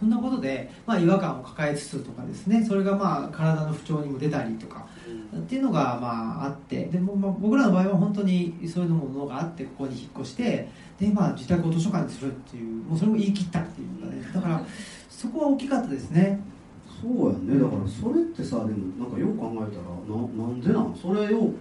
[0.00, 4.86] そんなことで、まあ、違和感を抱えつつとかですねそれがまあ体の不調にも出たりとか
[5.36, 14.22] っていうのがまああってでもまあ僕らの場合は本当にそういうものがあってここに引っ越してで、まあ、自宅を図書館にするっていうもうそれも言い切ったっていうかね。
[14.34, 14.64] だから
[15.08, 16.40] そこは大きかったですね。
[17.02, 17.60] そうやね。
[17.60, 20.94] だからそれってさでもなんかよく考えたらななんでなん？
[20.96, 21.52] それを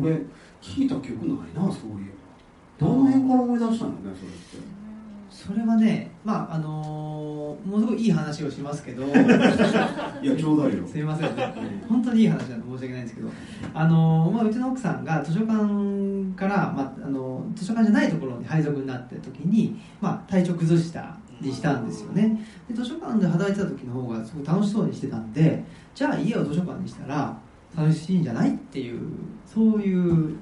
[0.00, 0.22] 俺
[0.60, 2.12] 聞いた記憶ないなそういう
[2.78, 4.14] どの辺から思い出したのねそれっ
[4.62, 4.77] て
[5.46, 9.04] それはねまああのーものすごいいい話をしますけど。
[9.06, 9.06] い
[10.26, 10.86] やちょうだいよ。
[10.86, 11.54] すみませんね。
[11.88, 13.28] 本当にいい話なんで申し訳ないんですけど、
[13.74, 22.40] あのまあ、うちの奥さんが図書館から、まあ、あの図書館じゃないところに配属になった時に、まあ、体調崩したりしたんですよね。
[22.68, 25.64] で図書館で働いてた時の方がすごい楽しそうにしてたんで
[25.94, 27.38] じゃあ家を図書館にしたら
[27.76, 29.00] 楽しいんじゃないっていう
[29.46, 30.36] そういう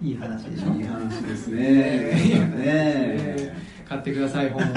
[0.00, 0.74] いい話でしょ。
[0.74, 1.62] いい話ですね。
[2.58, 2.62] ね。
[2.64, 4.66] ね買ってください本を。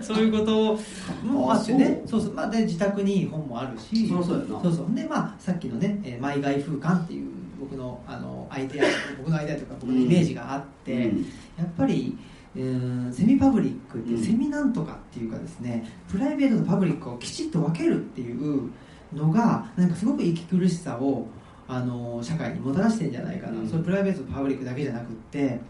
[0.00, 0.78] そういうこと
[1.24, 2.02] もあってね。
[2.06, 2.20] そう。
[2.20, 4.08] そう、まあ、で自宅に本もあるし。
[4.08, 7.28] そうそうそうでまあさっきのね、えーマイ外風館っていう
[7.60, 8.84] 僕のあのアイデア
[9.18, 11.18] 僕のアイデアというか僕のイメージがあって、うん。
[11.58, 12.16] やっぱり
[12.56, 18.70] うーんセミパブリックってセミなんとかっていうかですねプライベートとパブリックをきちっと分けるっていう
[19.14, 21.26] のがなんかすごく息苦しさを
[21.68, 23.68] あの社会にもたらしてんじゃないかな、うん。
[23.68, 25.60] それプライベートとパブリックだけじゃなくって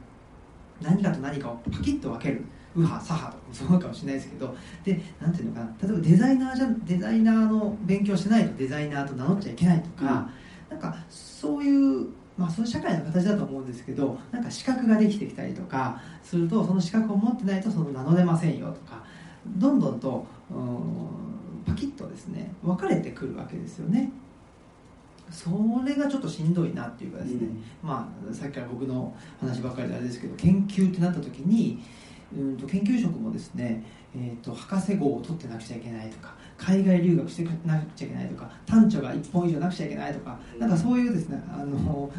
[0.80, 10.30] 何かと何かをパキッと分ける右派左派とかもそうかもしれないですけどでなんていうのかな例えばデザイナーじゃデザイナーの勉強してないとデザイナーと名乗っちゃいけないとか、
[10.70, 19.02] なんかそういうまあそういう社会の形だと思うんですけどなんか資格ができてきたりとかするとその資格を持ってないとその名乗れませんよとか
[19.46, 24.10] どんどんとうんパキッとですね分かれてくるわけですよね
[25.30, 25.50] そ
[25.84, 27.48] れがちょっとしんどいなっていうかですね、
[27.82, 31.82] まあ、さっきから僕の話ばっかりであれですけど研究ってなった時に
[32.36, 42.10] うんと研究職もですね、えー、と博士号を取ってなくちゃいけないとか海外留学してなくちゃいけないとか短調が1本以上なくちゃいけないとかなんかそういうですねあのは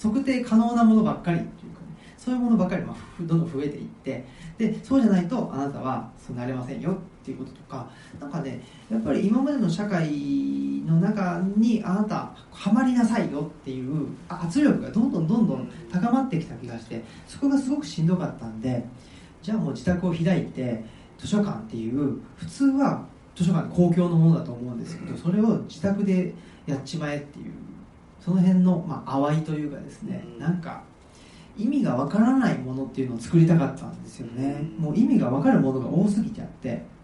[0.00, 1.79] 測定可能なものばっかりっていうか、ね、
[2.22, 4.26] そういうものばっかりまどんどん増えていって
[4.58, 7.88] でそうじゃないとあなたはそうなれませんよっていうこととか
[8.20, 8.60] なんかね
[8.90, 10.10] やっぱり今までの社会
[10.84, 18.84] の中にあなたはまりなさいよっていうあ圧力がどんどんどんどん高まってきた気がしてそこがすごくしんどかったんで
[19.40, 20.84] じゃあもう自宅を開いて
[21.16, 23.02] 図書館っていう普通は
[23.34, 26.34] 図書館公共のものだと思うんですけどそれを自宅で
[26.66, 27.52] やっちまえっていう
[28.22, 30.82] その辺の、まあ、淡いというかですねなんか
[31.56, 34.62] 意味がわからないものっていうのを作りたかったんですよね。
[34.78, 37.00] もう意味がわかるものが多すぎちゃって。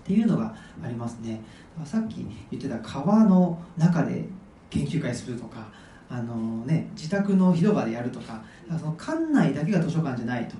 [0.00, 0.52] っていうのが
[0.82, 1.40] ありますね。
[1.84, 4.24] さっき言ってた川の中で
[4.68, 5.68] 研究会するとか
[6.08, 8.42] あの、ね、自宅の広場でやるとか
[8.78, 10.56] その館内だけが図書館じゃないと、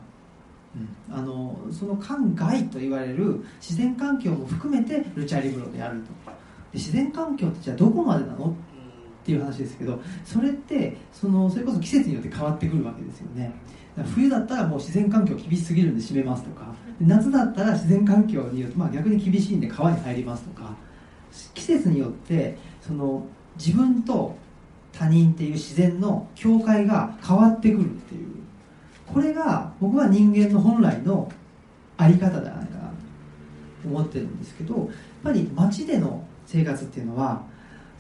[0.77, 6.07] うん、あのその館外と言われる自然環境も含めてルチャリブロでやると。
[6.07, 8.55] で自然環境ってじゃあどこまでなの？
[9.31, 13.53] っていう話ですけどそれってそのそれこそ季節によって変わってくるわけですよね。
[14.15, 20.75] 冬だったらもう自然環境厳しすぎるんで閉めますとか夏だったら自然環境によって、まあ、逆に厳しいんで川に入りますとか
[21.53, 23.27] 季節によってその
[23.59, 24.37] 自分と
[24.93, 28.29] 他人っていう自然の境界が変わってくるっていう
[29.07, 31.31] これが僕は人間の本来の
[31.99, 34.87] 在り方じゃないかなと思ってるんですけどやっ
[35.25, 37.43] ぱり街での生活っていうのは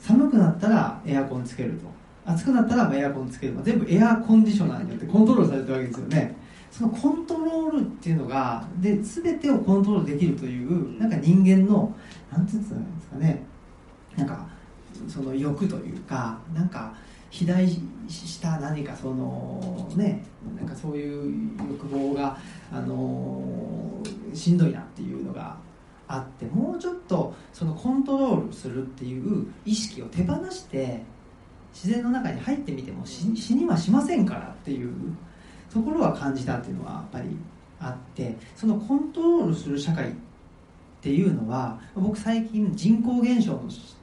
[0.00, 1.88] 寒くなったらエアコンつけると。
[2.24, 3.56] 暑くなったらエアコンつける。
[3.62, 6.36] 全部エアコンディショナーによってコントロールされてるわけですよね。
[6.70, 11.94] そのコントロールっていうのがで全てをコントロールできるというなんか人間の
[12.30, 12.68] なんていうんで
[13.02, 13.42] すかね。
[14.16, 14.46] なんか
[15.08, 16.94] その欲というかなんか
[17.30, 17.68] 肥大
[18.08, 20.24] した何かそのね
[20.56, 22.36] なんかそういう欲望が
[22.72, 24.02] あの
[24.34, 25.56] しんどいなっていうのが
[26.12, 31.02] あってもうちょっとそのコントロールするっていう意識を手放して
[31.72, 34.92] 自然の中に入ってみても死にはしませんからっていう
[35.72, 37.36] ところは感じたっていうのはやっぱり
[37.78, 40.12] あってそのコントロールする社会っ
[41.00, 43.62] ていうのは僕最近人口減少の、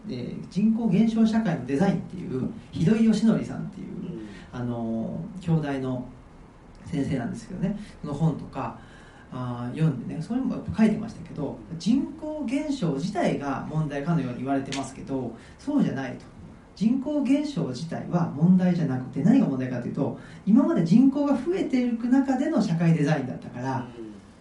[0.10, 3.88] えー、人口減少社会のデザインっていうひどい義則さんっていう、
[4.52, 6.08] あの兄弟の
[6.86, 8.80] 先生なんですけどねその本とか
[9.32, 16.26] あ読んでねそれも書いてましたけど人口減少自体が問題かのように言われてますけどそうじゃないと。
[16.76, 23.88] 人口減少自体は問題じゃなくて何が問題かというと今まで人口が増えていく中での社会デザインだったから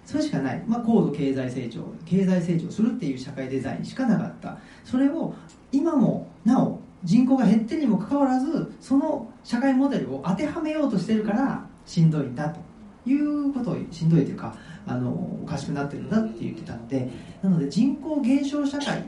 [0.04, 4.58] それしかない、まあ、高度経済成長経済成長するっていう社会デザインしかなかった。
[4.84, 5.34] それを
[5.72, 12.60] 今もなお人口が減ってるにもかかわらずその社会モデルを当てはめようとしてるからしんどいんだと。
[13.06, 14.54] いうことをしんどいというか
[14.86, 15.10] あの
[15.42, 17.08] おかしくなってるんだって言ってたので
[17.42, 19.04] なので人口減少社会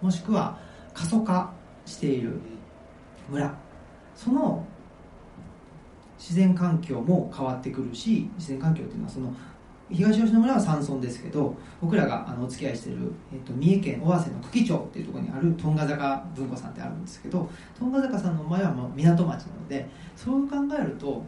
[0.00, 0.58] もしくは
[0.94, 1.52] 過疎化
[1.84, 2.40] している
[3.28, 3.54] 村
[4.14, 4.64] その
[6.18, 9.32] 自然環境も変わってくるし自然環境っていうのはその
[9.90, 21.24] 東吉野村は山村ですけど僕らがあのお付き合いしている、えっと、三重県尾鷲の久喜町っていうところにあるトンガ坂文庫さんってあるんですけどトンガ坂さんの前はもう港町なのでそう考えると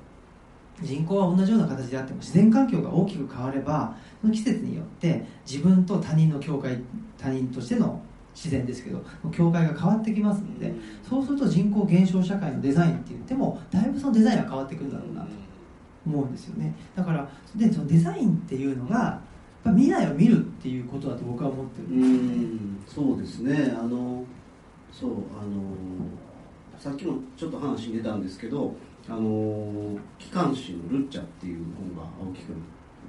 [0.83, 6.79] 人口は同じような形であっても自然環境が大きく変わればその季節によって自分と他人の境界
[7.19, 8.01] 他人としての
[8.35, 10.73] 自然ですけど境界が変わってきますので
[11.07, 15.29] そうすると人口減少社会のデザインって言ってもだいぶそのデザインは変わってくるだろうなと
[16.07, 16.75] 思うんですよね。
[16.95, 19.21] だからでそのデザインっていうのが
[19.65, 23.05] 未来を見るっていうことだと僕は思ってるんですね。
[23.07, 23.77] そうですね。
[23.79, 24.25] あの
[24.91, 25.61] そうあの
[26.79, 28.75] さっきもちょっと話に出たんですけど
[29.09, 32.57] あの機関誌の「ルッチャ」っていう本が青木君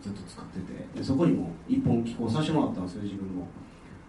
[0.02, 3.48] ずっと使っててでそこにも一本寄稿させてもらったんですよ自分も。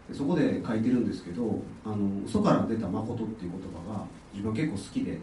[0.08, 5.18] でそこで書いてるんですけど「あの嘘から出た誠」っていう言葉が自分は結構好きで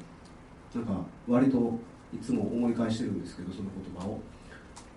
[0.76, 1.80] なんか割と
[2.14, 4.20] いつも思い返してるんですけどその言葉を。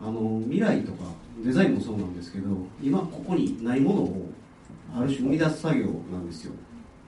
[0.00, 1.04] あの未来とか
[1.44, 2.48] デザインもそうなんですけど
[2.82, 4.28] 今ここにないものを
[4.94, 6.52] ある種生み出す作業なんですよ。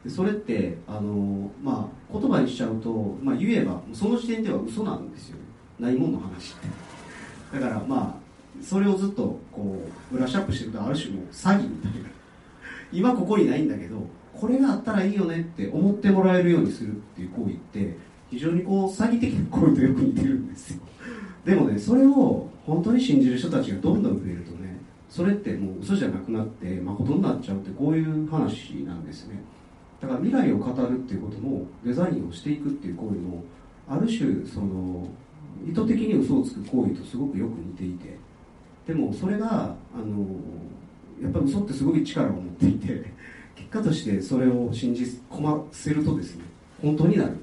[0.08, 5.38] それってあの、まあ、言葉にしちゃうと、まあ、言えばその時点では嘘なんですよ。
[5.78, 7.58] ないもんの話って。
[7.58, 8.24] だからまあ
[8.62, 12.08] それをずっとこうブラッシュアップしていくとある種の詐欺みたいな。
[12.92, 13.96] 今ここにないんだけど
[14.32, 17.96] これがあったらいいよねって思ってもらえるようにするっていう行為って
[18.30, 20.80] 非常にこう詐欺的な行為とよく似てるんですよ。
[21.44, 24.78] でもねそれを本当に信じる人たちがどんどん増えるとね
[25.08, 29.40] それってもう嘘じゃなくなって誠になっちゃうってこういう話なんですね。
[30.04, 33.42] だから未来を語るっていうこともデザインをしていくっていう行為も
[33.88, 35.08] ある種その
[35.66, 38.18] 意図的に嘘をつく行為とすごくよく似ていて
[38.86, 40.26] でもそれがあの
[41.22, 43.12] やっぱり嘘ってすごい力を持っていて
[43.56, 46.44] 結果としてそれを信じ込ませるとですね
[46.82, 47.36] 本当になる。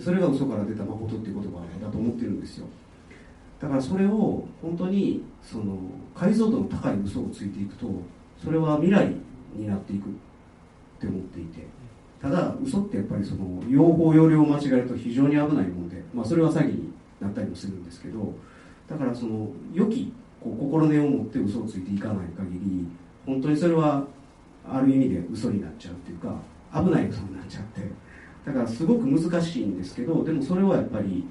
[0.00, 2.66] それが嘘から出た誠っていう言葉だと思ってるんですよ。
[3.60, 5.76] だからそれを本当にその
[6.14, 7.90] 解像度の高い嘘をついていくと
[8.44, 9.12] それは未来
[9.56, 10.12] になっていくっ
[11.00, 11.77] て思っていて。
[12.20, 18.34] ただ嘘ってやっぱりその用法用量を間違えると非常に危ないもので、まあ、それは詐欺になったりもするんですけど
[18.88, 22.86] だからその良きこう心根を持って嘘をついていかない限り
[23.26, 24.04] 本当にそれは
[24.68, 26.34] ある意味で嘘になっちゃうっていうか
[26.74, 27.82] 危ない嘘になっちゃって
[28.44, 31.24] だからすごく難しいんですけどでもそれはやっぱり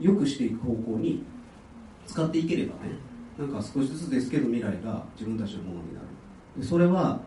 [0.00, 1.24] 良くしていく方向に
[2.06, 2.92] 使っていければね
[3.38, 6.06] なんか少しずつですけど未来が自分たちのものになる。
[6.56, 7.20] でそれは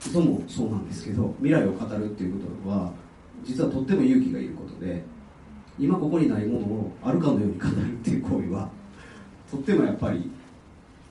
[0.00, 2.92] 嘘もそうなんですけど未来を語るっていうことは
[3.44, 5.02] 実はとっても勇気がいることで
[5.78, 8.68] 今ここにないものをあるかのように語るっていう行為は
[9.50, 10.30] とってもやっぱり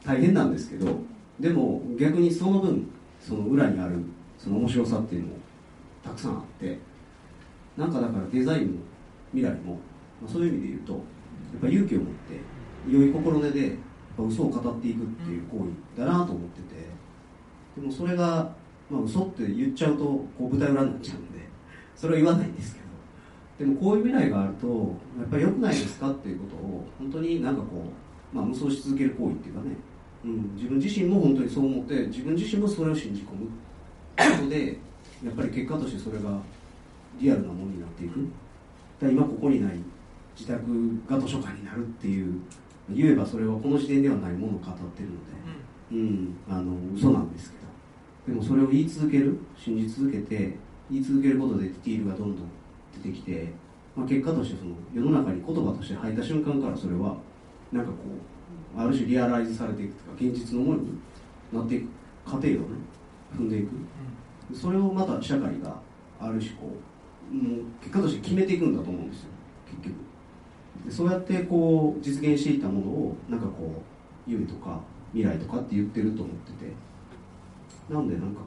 [0.06, 0.98] 大変なんですけど
[1.40, 3.96] でも逆にその分その裏にある
[4.38, 5.34] その面白さっていうのも
[6.04, 6.80] たくさんあって
[7.76, 8.80] なんかだからデザインも
[9.34, 9.74] 未来も、
[10.22, 11.02] まあ、そういう意味で言うとやっ
[11.62, 12.40] ぱ勇気を持って
[12.90, 13.72] 良い心根でやっ
[14.18, 15.66] ぱ嘘を語っていくっていう行
[15.96, 16.88] 為だなと思ってて
[17.76, 18.52] でもそれが、
[18.90, 21.40] まあ、嘘って言っちゃうとこう舞台裏になっちゃうんで
[21.96, 22.88] それは言わないんですけど
[23.60, 24.68] でもこういう未来があると
[25.20, 27.92] やっぱり良くないですかっていうことを本当になんかこ
[28.34, 29.76] う、まあ、無双し続ける行為っていうかね、
[30.26, 33.50] うん、自分自身も本当にそう思って自分自身もそれを信じ込む
[34.16, 34.78] ことで
[35.26, 36.40] やっぱり結果としてそれが
[37.20, 38.28] リアルなものになっていく。
[39.00, 39.74] だ今ここにない
[40.36, 40.62] 自宅
[41.08, 42.40] が図書館になるっていう
[42.90, 45.28] 言えばそれはこの時点ではないものを語ってるので、
[45.92, 47.57] うん、あの嘘なんですけど
[48.28, 50.58] でもそれを言い続ける信じ続けて
[50.92, 52.50] 言い続けることでディティールがどんどん
[53.02, 53.54] 出てきて、
[53.96, 57.16] まあ、結果としてその世の中に言葉として入った瞬間からそれは
[57.72, 57.98] なんかこ
[58.78, 60.90] うある種リアライズされていくというか現実のものに
[61.54, 61.88] なっていく
[62.26, 62.58] 過程をね
[63.38, 63.70] 踏んでいく。
[64.54, 65.78] それをまた社会が
[66.20, 66.72] ある種こ
[67.32, 69.30] うもう結果として決めていくんだと思うんですよ。
[69.70, 69.96] 結局。
[70.86, 73.84] でそうやってこう実現していったものをなんかこ
[74.28, 74.80] う夢とか
[75.14, 76.87] 未来とかって言ってると思ってて。
[77.90, 78.46] なんでなんかこ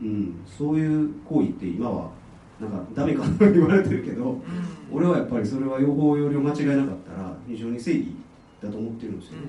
[0.00, 2.10] う、うん、そういう行為って今は
[2.60, 4.36] なんかダメかと言われてるけど
[4.92, 8.14] 俺はやっぱりそれは用法用量間違いなかったら非常に正義
[8.62, 9.40] だと思ってるんですよ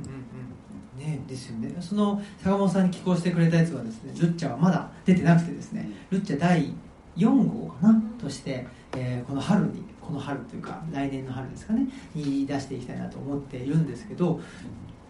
[0.97, 1.75] ね、ね、ですよね。
[1.81, 6.73] その坂本さんに寄稿してくれたやつはですねルッチャはまだ出てなくてですねルッチャ第
[7.17, 8.65] 4号かなとして、
[8.95, 14.41] えーこの春にこの春というか来年の春ですかねに出していきたいなと思っているんですけど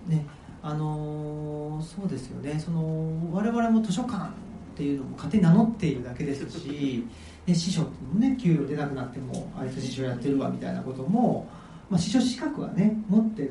[0.07, 0.25] ね
[0.63, 2.59] あのーそうですよね。
[2.59, 4.29] その我々も図書館
[4.71, 7.05] っていうのも勝手に名乗っているだけですし
[7.45, 11.47] で 司書っていうのもね給料出なくなってもあいつ司書やってるわみたいなことも、
[11.89, 13.49] まあ、司書資格はね持って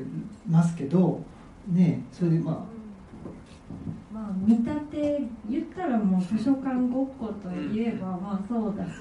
[0.49, 1.21] ますけど
[1.67, 2.65] ねそれでま
[4.11, 8.91] まあ、見立て言ったらもう図書館ごっこと言えばまあそうだし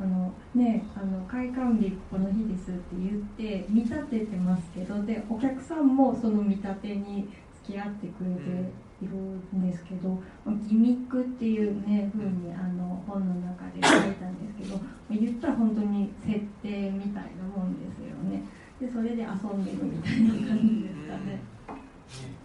[0.00, 7.28] あの、ね、あの開館日この日ですって言って見立ててますけどでお客さんもその見立てに
[7.66, 10.10] 付き合ってくれているんですけど、
[10.44, 18.42] まあギミックっていうね風にあの本の中で書いたんですけどまあ言ったら本当に設定みたいなもんですよね。
[18.80, 21.40] でそれで遊んでるみたいな感じですかね。
[21.66, 21.74] あ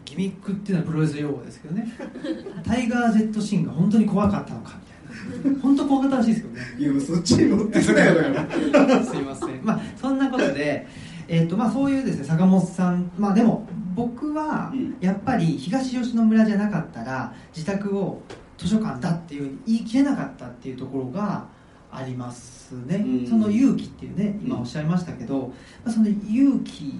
[0.05, 1.88] ギミックっていうのはプロレス用語ですけどね。
[2.65, 5.61] タイガー・ジェットシーンが本当に怖かったのかみたいな。
[5.61, 6.61] 本当怖かったらしいですけどね。
[6.80, 9.03] いやそっちに持ってきたよだから。
[9.05, 9.59] すいません。
[9.63, 10.88] まあそんなことで、
[11.28, 13.11] えーとまあ、そういうですね坂本さん。
[13.17, 14.98] まあでも僕はうん。
[15.00, 18.22] やっぱり東吉野村じゃなかったら自宅を
[18.58, 21.46] 図書館だっていうふうに言い切れなかったっていうところが
[21.92, 23.28] ありますね、うん。
[23.28, 26.94] その勇気っていうね今おっしゃいましたけど、まあ、その勇気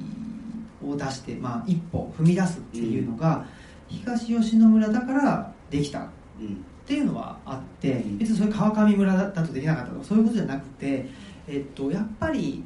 [0.86, 3.46] を出して、まあ、一歩踏み出すっていうのが、
[3.88, 6.08] 東吉野村だからできた。
[6.40, 6.66] うん。
[6.82, 8.18] っていうのはあってうん。
[8.18, 11.06] 別にそれ川上村だとできなかったとかそういうことじゃなくて、
[11.48, 12.64] えっと、やっぱり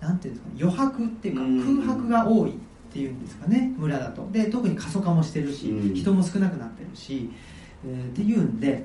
[0.00, 1.82] なんていうんですかね余白っていうかうん。
[1.84, 2.58] 空白が多い
[2.88, 4.28] っていうんですかね村だと。
[4.32, 5.94] で特に過疎化もしてるしうん。
[5.94, 7.30] 人も少なくなってるし、
[7.86, 8.84] えーっていうんで、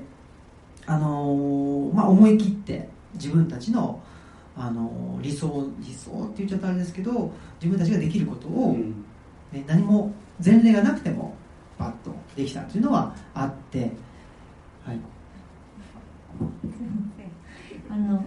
[0.86, 4.02] あのーまあ、思い切って自分たちの、
[4.56, 9.04] あのー理想理想って言っちゃったらあれですけど自分たちができることを、うん。
[9.52, 10.12] ね、何も
[10.44, 11.34] 前例がなくても
[11.78, 13.90] パッとできたというのはあって、
[14.84, 14.98] はい、
[17.88, 18.24] あの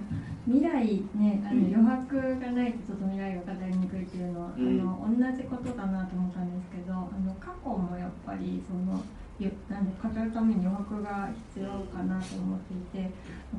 [0.47, 1.75] 未来ねあの余
[2.07, 9.03] 白がないとちょっと未来が語りにくいっていうのは、うんあの同じことだなと思ったんですけどあの過去もやっぱりその
[9.39, 13.11] ゆなんで語るために余白が必要かなと思っていて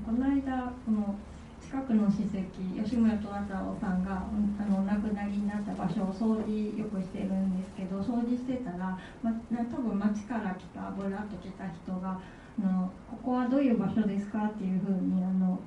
[0.05, 1.15] この間この
[1.61, 12.19] 近くの史跡吉村虎太郎さんがあのお亡くなりになった場所を掃除よくしてるんですけど掃除してたら、ま、な多分町から来たぶらっと来た人が
[12.59, 15.61] あの「ここはどういう場所ですか?」っていうふうにあの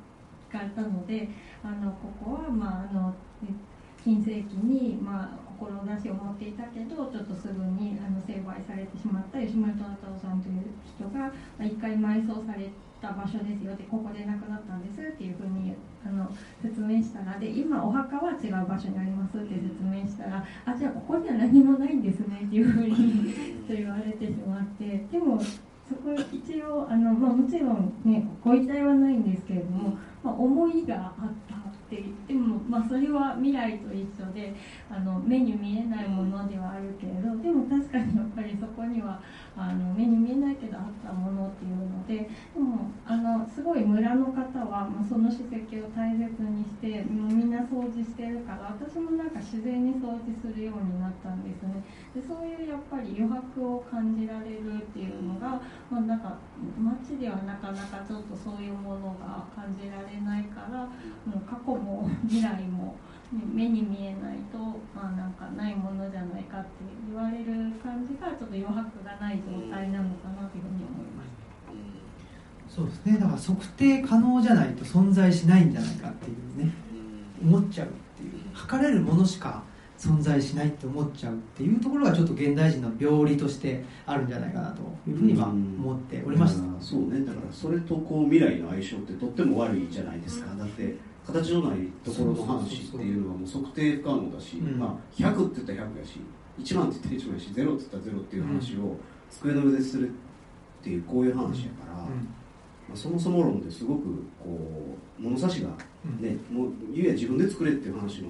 [0.52, 1.30] 聞かれたので
[1.64, 3.16] あのここはまああの
[4.04, 11.32] 近世紀に、まあ、志を持っていたけどちょっとすぐにあの成敗されてしまった吉村虎太郎さんという人が、ま
[11.62, 15.74] あ、一回埋葬された場所ですよでここで亡くなったんですっていうふうに
[16.06, 16.30] あの
[16.62, 23.34] 説明したらで今お墓は違う場所にありますって説明したらあじゃあここには何もないんですねっていうふうに
[23.70, 25.39] と言われてしまってでも
[25.91, 31.57] そこ一応あの、まあ、もちろんねご遺体はないんですけれども、まあ、思いがあったっ
[31.89, 34.53] て言っても、まあ、それは未来と一緒で
[34.92, 39.24] あの目に見えないものではあるけれどでも確かにやっぱりそこには
[39.56, 51.80] あの目に見えないけどあったものっていうのででもあのすごい村の方は、まあ、その史跡を大切にしてもうみんな掃除してるから私もなんか自然に掃除するようになったんですね
[52.14, 56.36] でそういうやっぱり余白を感じられるっていうのが、まあ、なんか
[56.76, 60.84] 街ではなかなかちょっとそういうものが感じられないから
[61.24, 62.96] もう過去も未来も。
[63.32, 64.58] 目に見えないと、
[64.94, 66.70] まあ、なんかないものじゃないかって
[67.08, 67.46] 言われる
[67.82, 71.32] 感じがちょっと余白がない状態なのかなというふうに思います。
[72.68, 76.72] そうですねだから測定可能じゃないと存在しないんじゃないかっていうね
[77.44, 79.64] 思っちゃうっていう測れるものしか
[79.98, 96.19] 存在しないって思っちゃうっていうところがちょっと現代人の病理としてあるんじゃないかなというふうには思っておりました、そうねだからそれとこう未来の相性ってとっても悪いじゃないですかだって形のないところの話っていうのはもう測定不可能だし、うん、まあ、100って言ったら100やし
[96.59, 98.97] 1万って言ったら1万やし0って言ったら0っていう話を
[99.30, 100.11] 机の上でするっ
[100.84, 102.13] ていうこういう話やから、うん、ま
[102.93, 104.01] あ、そもそも論ですごく
[104.43, 105.69] こう物差しが
[106.19, 108.30] ね、うん、もう言え自分で作れっていう話の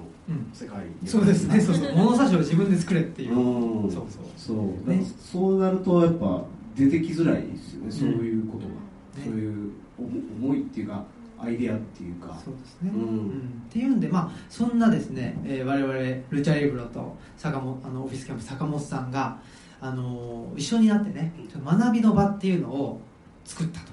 [0.52, 1.58] 世界、そうですね。
[1.58, 1.96] そうそう。
[1.96, 4.24] 物差しを自分で作れっていう、うん、そうそう。
[4.36, 6.44] そう、ね、そうなるとやっぱ
[6.76, 11.04] 出てきづらいですよね、そういうことが、ね、そういう思いっていうか
[11.42, 12.38] アイデアっていうか。
[12.44, 15.92] そうですね、うん、うん、っていうんでまあそんなですね、えー、我々
[16.30, 19.38] ルチャリブロと坂本あのオフィスキャンプ坂本さんが
[19.80, 21.32] あのー、一緒になってね
[21.64, 23.00] 学びの場っていうのを
[23.44, 23.92] 作ったと。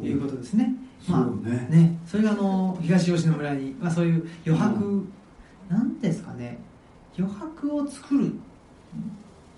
[0.00, 0.74] いうことですね、
[1.06, 1.68] まあね。
[1.68, 5.12] ねそれがあの東吉野村に、まあ、そういう余白、うん、
[5.68, 6.58] なんですかね。
[7.18, 8.32] 余白を作る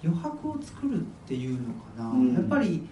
[0.02, 2.86] 余白を作るっていうのかな、うん、やっぱり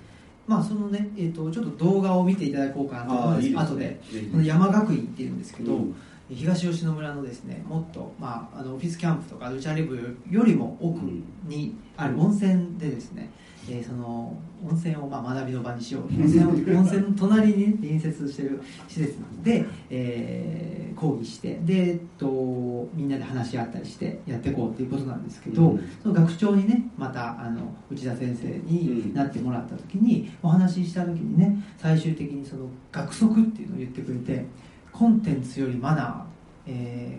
[0.52, 4.00] まあそのね、えーと、ちょっと動画を見ていただこうかなと思うんです後で
[4.30, 5.94] この山学院っていうんですけど、うん、
[6.30, 11.00] 東吉野村のですねもっと、まあ、あのオフィスキャンプとかルチャリブよりも奥
[11.44, 13.30] にある温泉でですね、
[13.68, 16.02] えー、その温泉をまあ学びの場にしよう。
[16.04, 34.44] 温泉を温泉の隣に、ね、隣接している施設なんで、えー、講義してで、えっと、みんなで話し合ったりしてやっていこうということなんですけど、うん、その学長にねまたあの内田先生になってもらった時に、お話しした時にね最終的にその学則っていうのを言ってくれて
[34.92, 36.22] コンテンツよりマナー、
[36.66, 37.18] え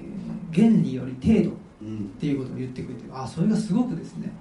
[0.51, 4.31] ー、原理より程度っていうことを言ってくれて、あそれがすごくですね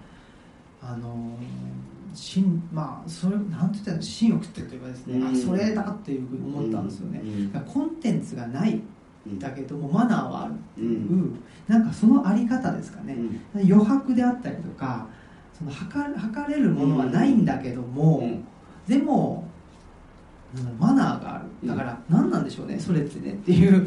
[0.83, 1.72] あのー
[2.14, 8.80] 心まあそれなんて言ったら心を食ってるというかですね、うん、あそれだっていうふうに思ったんですよね、うん、コンテンツがない
[9.39, 13.16] だけどもマナーはあるっていう、うん、なんかそのあり方ですかね、
[13.55, 15.07] 余白であったりとか
[15.57, 18.28] その測測れるものはないんだけども、
[18.89, 19.47] でも
[20.78, 21.68] マナーがある。
[21.68, 23.87] だから何なんでしょうねそれってねっていう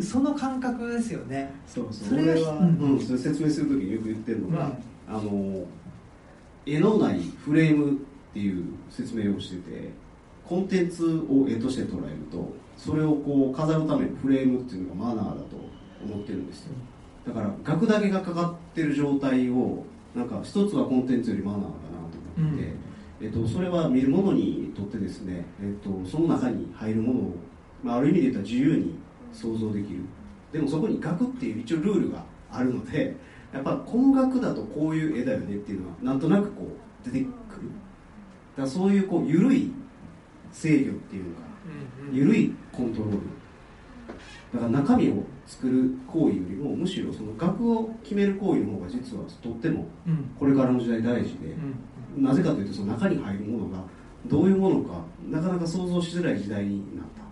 [0.00, 1.52] その感覚ですよね。
[1.66, 2.08] そうそう。
[2.08, 4.72] それは、うん、それ説明する時によく言ってるのが、
[5.06, 5.64] あの
[6.66, 7.94] 絵のないフレームっ
[8.34, 9.90] ていう説明をしてて
[10.44, 15.56] コンテンツを絵として捉えるとそれをこう飾るためのフレームっていうのがマナーだと
[16.04, 16.74] 思ってるんですよ。
[17.26, 21.72] だから額だけがかかってる状態をなんか一つはコンテンツよりマナーだな
[22.10, 22.70] と思ってて、
[23.20, 27.34] うん、えっと、それは見る者にとってですね、えっと、その中に入るものを、
[27.82, 28.94] まあ、ある意味で言ったら自由に
[29.32, 30.00] 想像できる。
[30.52, 33.16] でもそこに額っていう一応ルールがあるので
[33.52, 36.64] やっぱ工学だとこういう絵だよねっていうのはなんとなくこ
[37.04, 37.30] う出てくる。
[38.56, 39.72] だからそういうこう緩い
[40.52, 41.42] 制御っていうのか
[42.12, 43.18] 緩いコントロール。
[44.52, 49.86] だから中身を作る行為よりもむしろその額を決める行為の方が実はとっても
[50.38, 51.56] これからの時代大事で、
[52.16, 53.82] なぜかというとその中に入るものが
[54.26, 57.22] どういうものかなかなか想像しづらい時代になった。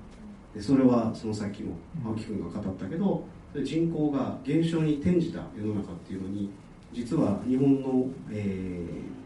[0.56, 3.24] でそれはそのさっきも青木君が語ったけど
[3.62, 6.50] 人口が減少に転じた世の中っていうのに
[6.92, 8.80] 実は日本の、え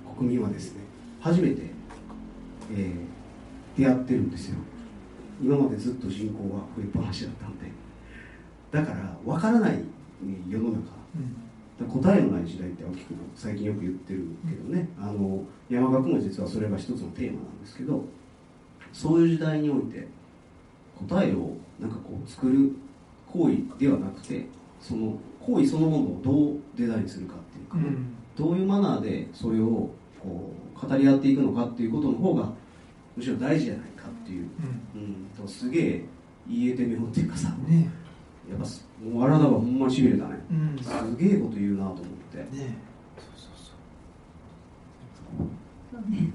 [0.07, 0.83] ー、国民はですね
[1.20, 1.62] 初めて、
[2.72, 3.18] えー
[3.79, 4.57] 出会ってるんですよ。
[5.41, 7.70] 今までずっと人口が増えっぱなしだったんで。
[8.72, 9.85] だから分からない
[10.49, 10.99] 世の中。
[11.89, 14.89] 答えのない時代って青木君最近よく言ってるけどね。
[14.99, 18.05] あの山岳も実はそれが一つのテーマなんですけど
[18.93, 20.09] そういう時代において
[21.09, 22.72] 答えをなんかこう作る
[23.33, 24.47] 行為ではなくて
[24.81, 25.14] その
[25.45, 28.14] 行為そのものをどうデザインするかっていうか、うん。
[28.37, 32.49] どういうマナーでそれをこう語り合っていくのかっていうことの方が
[33.16, 34.49] むしろ大事じゃないかっていう、
[34.95, 36.05] うん、とすげえ
[36.49, 37.91] 言えてみようっていうかさうんね。
[38.49, 40.39] やっぱすもうあらだはほんましびれたね。
[40.51, 40.79] うん。
[40.83, 42.39] すげえこと言うなと思って。
[42.57, 42.88] ね
[45.99, 46.30] そうね、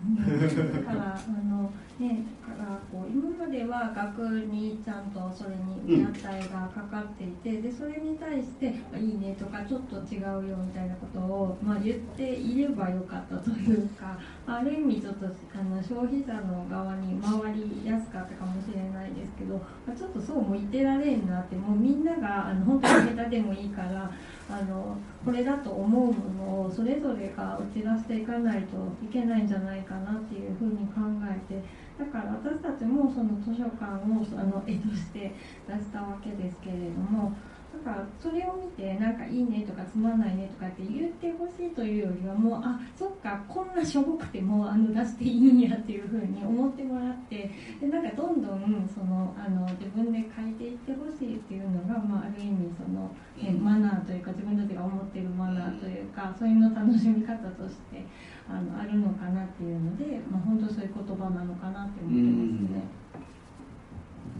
[0.73, 24.11] だからあのねだからこう今までは額にちゃんとそれに見合った絵がかかっていて、でそれに対して「いいね」とか「ちょっと違うよ」みたいなことを、まあ、言っていればよかったというかある意味ちょっとあの消費者の側に回りやすかったかもしれないですけど、まあ、ちょっとそうも言ってられんなってもうみんながあの本当にネタでもいいから
[24.49, 31.61] あのこれだと思うものをそれぞれが打ち出していかないといけないんじゃないかなっていうふうに考えて
[31.97, 35.33] だから私たちもその図書館をあの絵として
[35.67, 37.33] 出したわけですけれども
[37.73, 47.49] だからそれを見てなんかいいねとかつまんないねとかって言ってほしいというよりはもうあそっかこんなしょぼくてもあの出していいんやっていうふうに思ってもらって
[47.81, 53.09] でなんかどんどんそのあの自分で書いていってほしいっていうのが、まあ、ある意味その、
[53.41, 58.05] ね、マナーというか自分たちが思ってるマナーというかそういうの楽しみ方として
[58.47, 63.02] あのあるのかなっていうので、まあ、本当そういう言葉なのかなって思ってますね。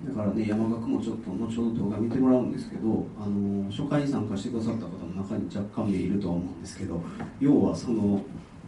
[0.06, 7.02] だからね山岳もちょっと後ほど動画見てもらうんですけどあの初回に参加してくださった方の中に若干名いるとは思うんですけど
[7.40, 8.22] 要はその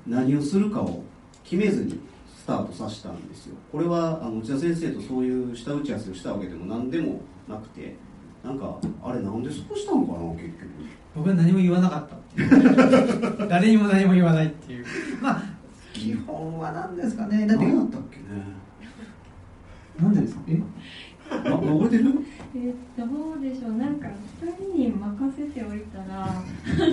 [0.08, 1.04] 何をするかを
[1.44, 2.00] 決めずに
[2.38, 3.56] スタートさせたんですよ。
[3.72, 7.96] これはあの内田先生とそういう下打ち合わせをしたわけでも何でもなくて
[8.44, 10.70] なんかあれなんでそうしたのかな結局。
[11.16, 13.48] 僕は何も言わなかったっていう。
[13.48, 14.86] 誰にも何も言わないっていう。
[15.22, 15.44] まあ
[15.94, 17.48] 基本は何ですかね。
[17.48, 18.24] だって何だったっけね。
[20.00, 20.42] なんでですか？
[20.50, 20.62] え？
[21.30, 22.13] あ覚えてる？
[22.55, 23.73] えーどうでしょう。
[23.73, 24.07] なんか
[24.41, 26.43] 2人に任せておいたらあ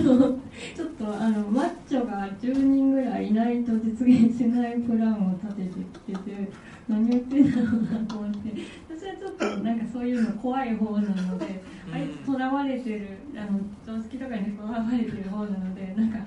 [0.03, 0.39] の
[0.75, 5.79] ちょっとあのマッチョが10人ぐらいいないと実現しないプランを立てて
[6.13, 6.51] きてて
[6.87, 8.83] 何言ってんだろうなと思って。
[8.89, 11.61] 私はちょっとなんかそういうの怖い方なので
[11.91, 16.19] あいつとらわれてるあの常識とかにとらわれてる方なのでなんか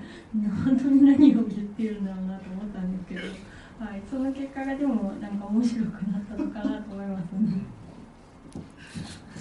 [0.65, 3.21] 本当に何を言ってるんだろうなと思ったんですけど、
[3.83, 7.63] はい、その結果がでもなんか面白くなったのかなと思いますね。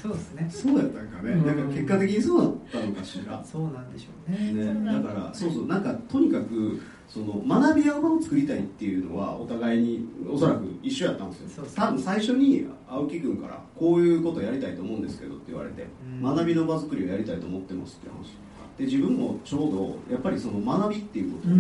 [0.07, 0.49] そうですね。
[0.51, 1.47] そうやったんかね、うん。
[1.47, 3.45] なんか結果的にそうだったのかしら。
[3.45, 4.53] そうなんでしょうね。
[4.53, 4.93] ね、だ。
[4.93, 11.65] だからそうそうなんかとにかくその学び合う場を作りたいっていうのはお互いにおそらく一緒やったんですよ。
[11.75, 16.23] 多分最初に青木君からこういうことやりたいと思うんですけどって言われて、うん。
[16.23, 18.37] 学びの場作りをやりたいと思ってますって話。
[18.79, 21.53] で自分もちょうどやっぱりその学びっていうことを、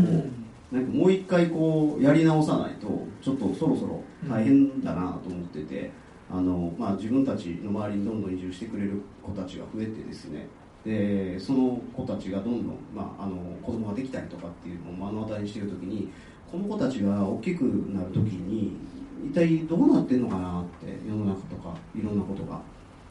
[0.70, 5.90] なんかもう一回こうやり直さないとちょっとそろそろ大変だなと思ってて、
[6.28, 10.48] あのまあ、自分たちの周りにどんどん移住してくれる子たちが増えてですね。
[10.84, 16.08] でその子たちがどんどん、まあ、あの子供ができたりとかっていうのを目の当たりにしている時に
[16.50, 18.76] この子たちが大きくなる時に
[19.24, 22.60] 一体どうなってんのかなって世の中とかいろんなことが。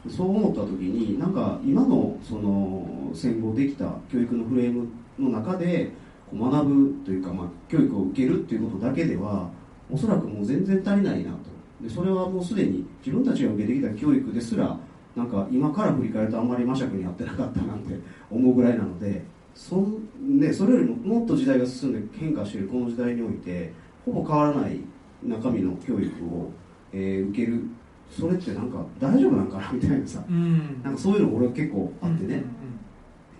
[0.08, 4.88] そう思った時になんか今のその戦後できた教育のフレーム
[5.18, 5.90] の中で
[6.32, 9.50] 学ぶというか、まあ、教育を受けるっていうことだけでは
[9.90, 11.56] おそらくもう全然足りないなと。
[11.80, 14.76] でそれはもうすでに自分たちが受けてきた教育ですら
[15.14, 17.94] なんか今から振り返るとあんまり魔尺に合ってなかったなんて
[18.28, 19.24] 思うぐらいなので
[19.54, 23.72] そ,、んね、それよりももっと時代が進んで変化しているこの時代において
[24.04, 24.80] ほぼ変わらない
[25.22, 26.50] 中身の教育を、
[26.92, 27.62] えー受ける。
[28.08, 30.80] それってなんか大丈夫なんかなみたいなさうん。
[30.84, 32.44] なんかそういうの俺結構あってね、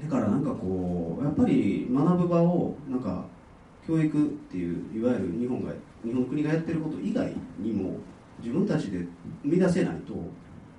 [0.02, 3.24] だからなんかこうやっぱり学ぶ場をなんか
[3.86, 5.70] 教育っていういわゆる日本が
[6.04, 8.00] 日本の国がやってること以外にも
[8.38, 8.98] 自分たちで
[9.42, 10.14] 生み出せないと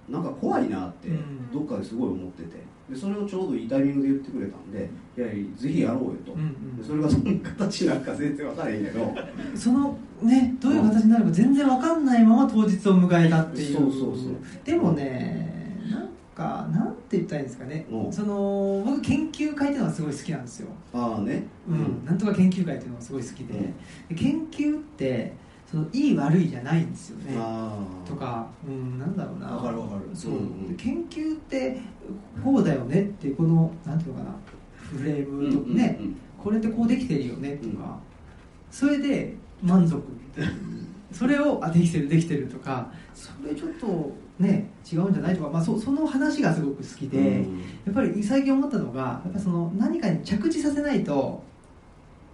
[0.09, 1.51] なんか怖いなってうん。
[1.51, 2.57] どっかですごい思ってて。
[2.89, 5.27] でそれをちょうどいいタイミングで言ってくれたんでいや
[5.57, 6.77] ぜひやろうよと、うんうん。
[6.77, 9.13] でそれがその形なんか全然分からへんけど。
[9.55, 13.77] そのねどういう形になるか全然わかんないまま当日を迎えたっていう。
[13.77, 14.35] そうそうそう。
[14.63, 17.85] でもねなんかなんて言ったらいいんですかね。
[17.91, 18.13] うん。
[18.13, 20.69] その僕研究会っていうのがすごい好きなんですよ。
[20.93, 21.43] ああね。
[21.67, 23.53] うん、なんとか研究会っていうのがすごい好きで,、
[24.07, 25.33] で研究って
[25.69, 27.35] そのいい悪いじゃないんですよね。
[28.07, 29.47] とか、うん、なんだろうな。
[29.47, 30.03] わかるわかる。
[30.13, 30.77] そう、うんうん。
[30.77, 31.77] で研究って
[32.43, 34.35] こうだよねってこのなんていうのかな。
[34.77, 37.99] フレームとかね、うんうんうんこれってこうできてるよねとか、
[38.71, 40.01] それで満足。
[41.11, 42.89] それをあできてるできてるとか。
[43.13, 47.59] それちょっとね違うんじゃないとか、まあ、そその話がすごく好きで、うん。
[47.59, 51.43] やっぱり最近思ったのがやっぱその何かに着地させないと、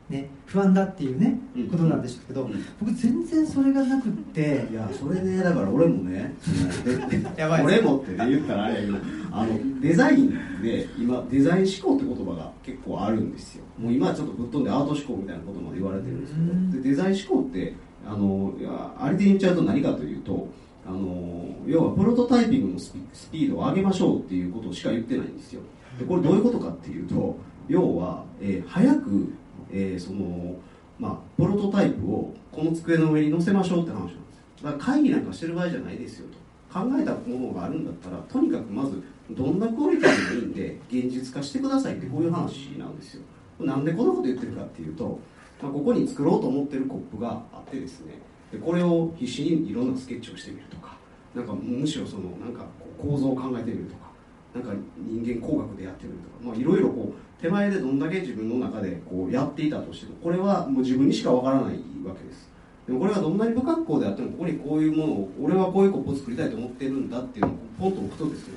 [0.10, 1.68] ね、不安だっていうね、うん。
[1.70, 2.66] ことなんでしょうけど、うん。
[2.80, 6.36] 僕全然それがなくっていやそれねだから俺もね
[7.10, 8.98] でやばい俺もってね言ったらあれやけど
[9.32, 10.30] あのデザイン
[10.62, 13.64] で今デザイン思考って言葉が結構あるんですよ。
[13.80, 16.72] もう今はちょっとぶっ飛んでアート思考みたいなことまで言われてるんですけどうん。
[16.72, 17.74] でデザイン思考って
[18.06, 20.48] あのいやあれで言っちゃうと何かというと
[20.86, 25.62] あの要はプロトタイピングのスピスピードを上げましょうっていうことしか言ってないんですよ。
[25.98, 27.38] でこれどういうことかっていうと
[27.70, 29.30] 要は、えー早く、
[29.74, 30.56] えーその
[31.00, 34.22] まあ、プロトタイプをこの机の上に載せましょうって話なんですよ。
[34.64, 36.38] だから会議なんかしてる場合じゃないですよと。
[36.74, 43.24] 考えたものがあるんだったらとにかくまずどんなクオリティでもいいんで現実化してくださいってこういう話なんですよ。
[43.60, 45.20] なんでこんなこと言ってるかっていうと、
[45.62, 48.20] まあ、ここに作ろうと思ってるコップがあってですね
[48.52, 50.98] でこれを必死にいろんなスケッチをしてみるとか
[51.34, 52.66] なんかむしろそのなんか
[53.02, 54.12] 構造を考えてみるとか
[54.54, 61.76] なんか人間工学でやってみるとか、まあ、いろいろこう手前でどんだけ自分の中でこうやっていたとしてもこれはもう自分にしかわからない
[62.06, 62.50] わけです。
[62.88, 68.54] でもこれがどんなに不格好であってもここにこういうものを俺はこういうコップを作りたいと思ってるんだっていうのをポンと置くとですね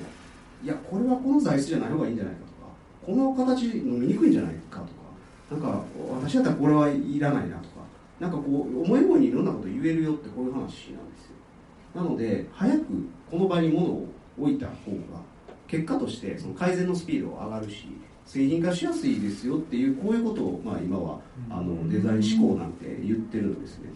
[0.63, 2.71] いやこれはこの材質じゃない方がいいんじゃないかとか
[3.05, 4.91] この形飲みにくいんじゃないかとか
[5.51, 5.83] なんか
[6.21, 7.75] 私だったらこれはいらないなとか
[8.21, 11.35] なんかこう思い思いにいろんなこと言えるよってこういう話なんですよ。
[11.93, 12.85] なので早く
[13.29, 14.07] この場に物を
[14.39, 15.19] 置いた方が
[15.67, 17.87] 結果としてその改善のスピードが上がるし
[18.27, 23.89] 製品化しやすいですよっていうこういうことを、まあ、今はあのデザイン思考なんて言ってるんですね。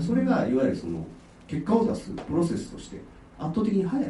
[0.00, 1.04] それがいわゆるその
[1.48, 3.00] 結果を出すプロセスとして
[3.38, 4.06] 圧倒的に早い。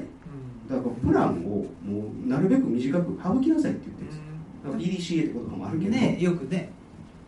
[0.68, 4.16] だからプランをもうなるべく短く省きなさいって言ってるんです。
[4.16, 4.22] よ
[4.64, 6.70] だから PDCA って言葉もあるけど、ねよくね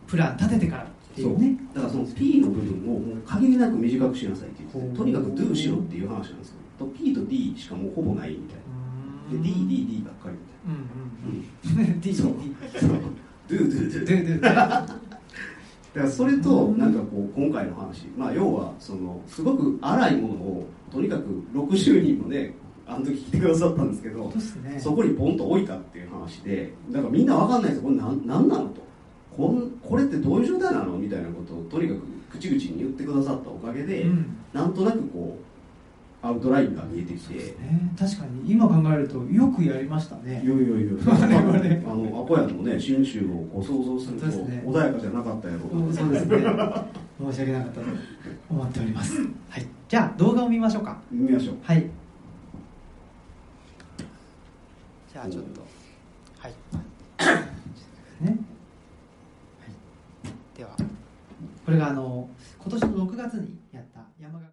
[0.07, 1.33] プラン立ててからっていそう。
[1.35, 6.55] うねだからその P の部分をもう限りなく短くしなさいって言ってとにかく Do しろっていう話なんですよ。
[6.77, 8.57] と P と D しかもうほぼないみたい
[9.37, 9.43] な。
[9.43, 10.71] で DDD ばっかりみたいなうん
[11.77, 11.85] うん。
[11.87, 12.01] うん。
[12.01, 12.99] D そう D そう Do
[13.47, 14.87] Do Do ドゥドゥだか
[15.95, 16.93] らそれとなん。
[16.93, 21.23] かこう今回の話、まあ、要はそのすごく荒いものをとにかく
[21.53, 22.53] 60人もね
[22.87, 23.89] あの時来てくださったん。
[23.91, 27.25] ですけどそうですねそこにポンと置いたっていう話でだからみん。
[27.25, 27.61] なわかん。
[27.61, 28.85] ないですこれなななのと
[29.35, 29.71] こん。
[29.81, 32.01] これってどういう状態なのみたいなことをとにかく
[32.39, 34.35] 口々に言ってくださったおかげで、うん。
[34.53, 34.73] なん。
[34.73, 35.44] となくこう
[36.25, 37.35] アウトラインが見えてきて。
[37.35, 37.91] ね。
[37.97, 40.41] 確かに今考えるとよくやりましたね。
[40.43, 41.91] いやいやいや、我々。
[41.91, 44.63] あのアポヤのね新州をこう想像するとね。
[44.65, 46.39] 穏やかじゃなかったやろうなそうですね。
[46.39, 47.87] 申し訳なかったと
[48.49, 49.21] 思っております。
[49.49, 49.67] はい。
[49.87, 50.99] じゃあ動画を見ましょうか。
[51.11, 51.55] 見ましょう。
[51.61, 51.87] はい。
[55.13, 55.61] じゃあちょっと。
[56.39, 56.51] はい。
[58.21, 58.27] ね。
[58.27, 58.37] はい。
[60.57, 60.71] では。
[61.65, 62.27] これがあの
[62.59, 63.55] 今年の6月に